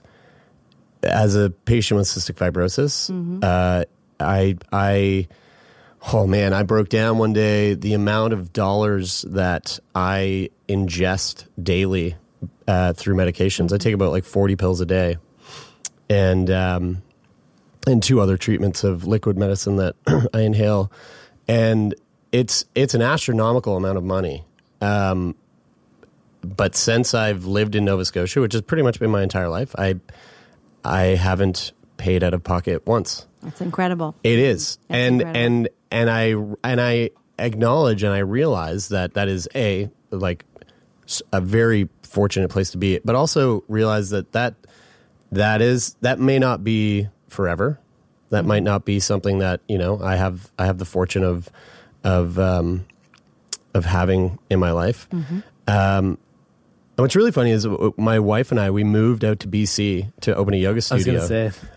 [1.04, 3.44] as a patient with cystic fibrosis, Mhm.
[3.44, 3.86] uh,
[4.20, 5.28] I I
[6.14, 12.16] oh man, I broke down one day the amount of dollars that I ingest daily
[12.68, 13.72] uh, through medications.
[13.74, 15.18] I take about like forty pills a day,
[16.10, 17.02] and um,
[17.88, 19.96] and two other treatments of liquid medicine that
[20.34, 20.92] I inhale,
[21.48, 21.94] and
[22.32, 24.44] it's it's an astronomical amount of money.
[24.82, 25.36] Um,
[26.42, 29.74] but since I've lived in Nova Scotia, which has pretty much been my entire life,
[29.78, 29.96] I
[30.84, 33.28] I haven't paid out of pocket once.
[33.42, 34.16] That's incredible.
[34.24, 35.42] It is, That's and incredible.
[35.46, 36.26] and and I
[36.64, 37.10] and I
[37.40, 40.46] acknowledge and I realize that that is a like
[41.32, 44.56] a very fortunate place to be, but also realize that that
[45.32, 47.80] that is that may not be forever.
[48.30, 51.50] That might not be something that you know I have I have the fortune of
[52.04, 52.86] of um,
[53.74, 55.08] of having in my life.
[55.68, 56.18] Um,
[56.96, 60.36] What's really funny is uh, my wife and I we moved out to BC to
[60.36, 61.14] open a yoga studio.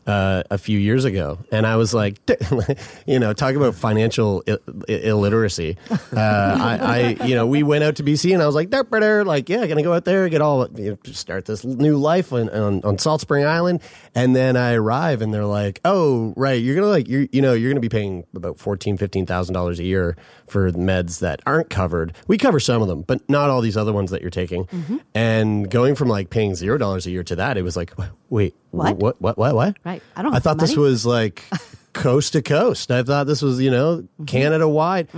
[0.07, 2.19] Uh, a few years ago, and I was like,
[3.07, 4.59] you know, talk about financial I-
[4.89, 5.79] I- illiteracy.
[5.91, 6.79] Uh, I,
[7.21, 9.83] I, you know, we went out to BC, and I was like, like, yeah, gonna
[9.83, 13.21] go out there, get all, you know, start this new life on, on on Salt
[13.23, 13.81] Spring Island,
[14.15, 17.55] and then I arrive, and they're like, oh, right, you're gonna like, you you know,
[17.55, 20.17] you're gonna be paying about fourteen, fifteen thousand dollars a year
[20.49, 22.13] for meds that aren't covered.
[22.27, 24.69] We cover some of them, but not all these other ones that you're taking.
[25.15, 27.93] And going from like paying zero dollars a year to that, it was like,
[28.31, 28.97] wait, What?
[28.99, 29.77] what, what, what, what?
[29.85, 30.03] Right.
[30.15, 31.45] I don't I thought the this was like
[31.93, 32.91] coast to coast.
[32.91, 34.25] I thought this was, you know, Mm-hmm.
[34.27, 35.09] Canada wide.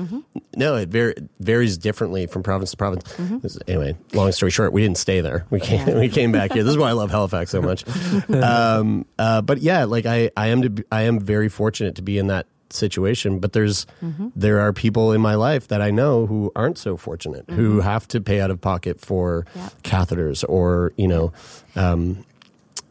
[0.56, 3.04] No, it var- varies differently from province to province.
[3.14, 3.70] Mm-hmm.
[3.70, 5.46] Anyway, long story short, we didn't stay there.
[5.50, 6.62] We came, we came back here.
[6.64, 7.84] This is why I love Halifax so much.
[8.30, 12.02] um, uh, but yeah, like I, I am to be, I am very fortunate to
[12.02, 13.38] be in that situation.
[13.38, 14.28] But there's Mm-hmm.
[14.36, 17.56] there are people in my life that I know who aren't so fortunate, Mm-hmm.
[17.60, 19.46] who have to pay out of pocket for
[19.82, 21.32] catheters or you know,
[21.76, 22.24] um,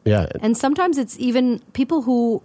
[0.05, 2.41] yeah, And sometimes it's even people who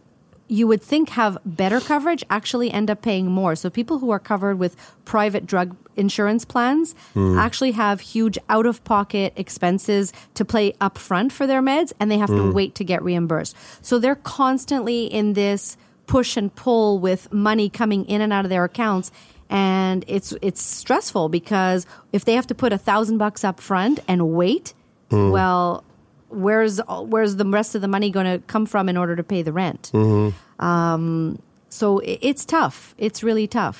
[0.48, 3.54] you would think have better coverage actually end up paying more.
[3.56, 4.76] So people who are covered with
[5.06, 7.38] private drug insurance plans Hmm.
[7.38, 12.18] actually have huge out of pocket expenses to pay upfront for their meds and they
[12.18, 12.52] have to Hmm.
[12.52, 13.56] wait to get reimbursed.
[13.80, 15.76] So they're constantly in this
[16.12, 19.10] push and pull with money coming in and out of their accounts
[19.48, 24.00] and it's it's stressful because if they have to put a thousand bucks up front
[24.08, 24.72] and wait,
[25.10, 25.30] Hmm.
[25.30, 25.84] well,
[26.28, 26.80] where's
[27.12, 29.52] where's the rest of the money going to come from in order to pay the
[29.52, 29.90] rent?
[29.92, 30.32] Mhm.
[30.58, 31.38] Um,
[31.68, 32.94] so it's tough.
[32.98, 33.78] It's really tough.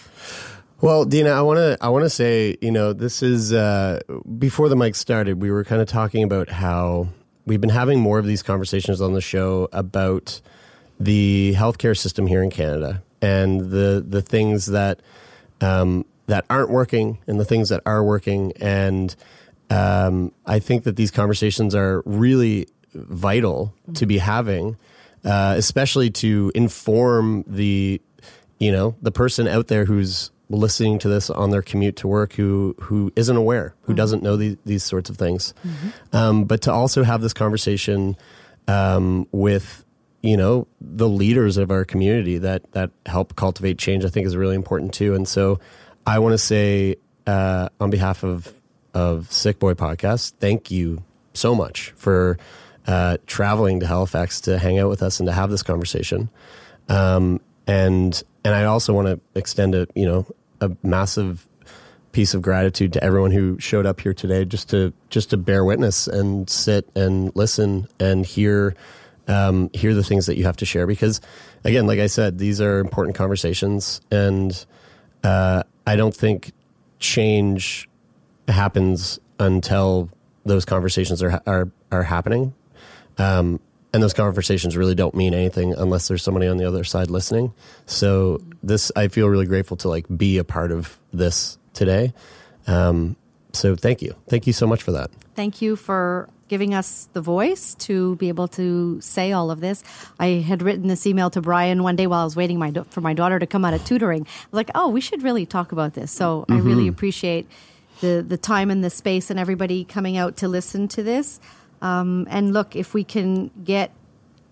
[0.83, 4.01] Well, Dina, I want to I want to say, you know, this is uh,
[4.39, 5.41] before the mic started.
[5.41, 7.09] We were kind of talking about how
[7.47, 10.41] we've been having more of these conversations on the show about
[11.05, 15.00] the healthcare system here in Canada and the the things that
[15.61, 18.53] um, that aren't working and the things that are working.
[18.61, 19.14] And
[19.70, 24.76] um, I think that these conversations are really vital to be having,
[25.24, 28.00] uh, especially to inform the
[28.59, 32.34] you know the person out there who's listening to this on their commute to work
[32.34, 35.55] who who isn't aware who doesn't know these, these sorts of things.
[36.12, 38.16] Um, but to also have this conversation
[38.68, 39.82] um, with
[40.23, 44.37] you know the leaders of our community that that help cultivate change i think is
[44.37, 45.14] really important too.
[45.14, 45.61] And so
[46.07, 46.97] i want to say
[47.27, 48.53] uh, on behalf of
[48.95, 51.03] of sick boy podcast thank you
[51.35, 52.39] so much for
[52.87, 56.29] uh, traveling to halifax to hang out with us and to have this conversation.
[56.89, 60.27] Um, and and I also want to extend a you know
[60.61, 61.47] a massive
[62.11, 65.64] piece of gratitude to everyone who showed up here today just to just to bear
[65.64, 68.75] witness and sit and listen and hear
[69.29, 71.20] um, hear the things that you have to share because
[71.64, 74.64] again like I said these are important conversations and
[75.23, 76.53] uh, I don't think
[76.99, 77.89] change
[78.49, 80.11] happens until
[80.45, 82.55] those conversations are are are happening
[83.18, 83.61] um,
[83.93, 87.53] and those conversations really don't mean anything unless there's somebody on the other side listening.
[87.87, 92.14] So this, I feel really grateful to like be a part of this today.
[92.66, 93.16] Um,
[93.53, 95.11] so thank you, thank you so much for that.
[95.35, 99.82] Thank you for giving us the voice to be able to say all of this.
[100.20, 103.00] I had written this email to Brian one day while I was waiting my for
[103.00, 104.26] my daughter to come out of tutoring.
[104.50, 106.12] Like, oh, we should really talk about this.
[106.12, 107.48] So I really appreciate
[108.03, 111.40] the the time and the space and everybody coming out to listen to this.
[111.80, 113.90] Um, and look, if we can get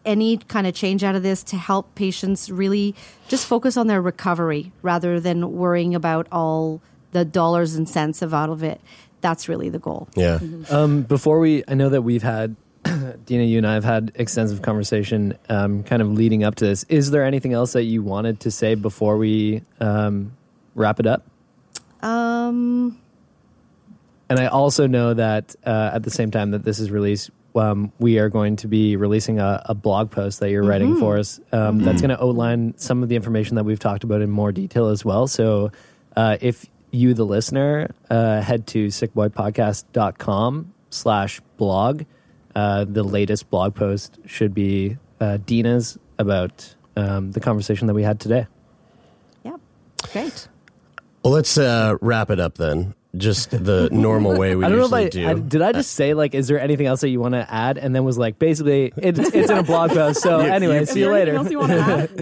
[0.06, 2.94] any kind of change out of this to help patients really
[3.28, 6.80] just focus on their recovery rather than worrying about all
[7.12, 8.80] the dollars and cents of out of it.
[9.20, 10.08] That's really the goal.
[10.16, 10.38] Yeah.
[10.70, 12.56] Um, before we, I know that we've had,
[13.26, 16.84] Dina, you and I have had extensive conversation um, kind of leading up to this.
[16.88, 20.32] Is there anything else that you wanted to say before we um,
[20.74, 21.26] wrap it up?
[22.02, 22.98] Um,
[24.28, 27.92] And I also know that uh, at the same time that this is released, um,
[27.98, 31.00] we are going to be releasing a, a blog post that you're writing Mhm.
[31.00, 32.06] for us um, that's Mhm.
[32.06, 35.04] going to outline some of the information that we've talked about in more detail as
[35.04, 35.26] well.
[35.26, 35.72] So
[36.16, 42.02] uh, if you, the listener, uh, head to sickboypodcast.com slash blog,
[42.54, 48.02] uh, the latest blog post should be uh, Dina's about um, the conversation that we
[48.02, 48.46] had today.
[49.44, 49.56] Yeah,
[50.12, 50.48] great.
[51.22, 52.94] Well, let's uh, wrap it up then.
[53.16, 55.28] Just the normal way we I don't know usually if I, do.
[55.28, 57.76] I- did I just say like, is there anything else that you want to add?
[57.76, 60.22] And then was like, basically, it's, it's in a blog post.
[60.22, 61.32] So You- anyway, you- see you later.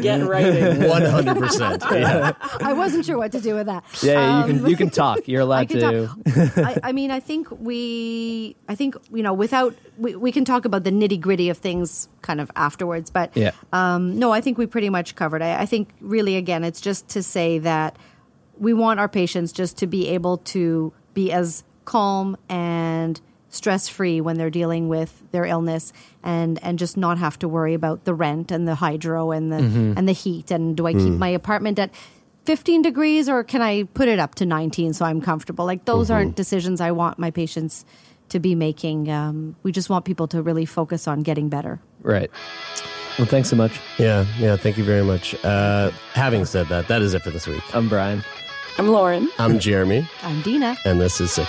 [0.00, 0.88] Get writing.
[0.88, 1.82] One hundred percent.
[1.84, 3.84] I wasn't sure what to do with that.
[4.02, 5.28] Yeah, yeah, you Um, can you can talk.
[5.28, 6.06] You're allowed can to.
[6.06, 6.58] talk.
[6.58, 10.64] I, I mean, I think we, I think you know, without we, we can talk
[10.64, 13.10] about the nitty gritty of things kind of afterwards.
[13.10, 13.50] But Yeah.
[13.74, 15.42] um, no, I think we pretty much covered.
[15.42, 17.96] I, I think really, again, it's just to say that
[18.60, 24.20] we want our patients just to be able to be as calm and stress free
[24.20, 25.92] when they're dealing with their illness
[26.22, 29.56] and and just not have to worry about the rent and the hydro and the
[29.56, 29.96] Mhm.
[29.96, 31.18] and the heat and do I keep Mm.
[31.18, 31.90] my apartment at
[32.44, 36.08] 15 degrees or can I put it up to 19 so I'm comfortable like those
[36.10, 36.14] Mhm.
[36.14, 37.86] aren't decisions I want my patients
[38.28, 42.30] to be making um, we just want people to really focus on getting better Right.
[43.18, 43.80] Well, thanks so much.
[43.98, 45.34] Yeah, yeah, thank you very much.
[45.44, 47.62] Uh, having said that, that is it for this week.
[47.74, 48.22] I'm Brian.
[48.78, 49.28] I'm Lauren.
[49.40, 51.48] I'm Jeremy, I'm Dina and this is Sick.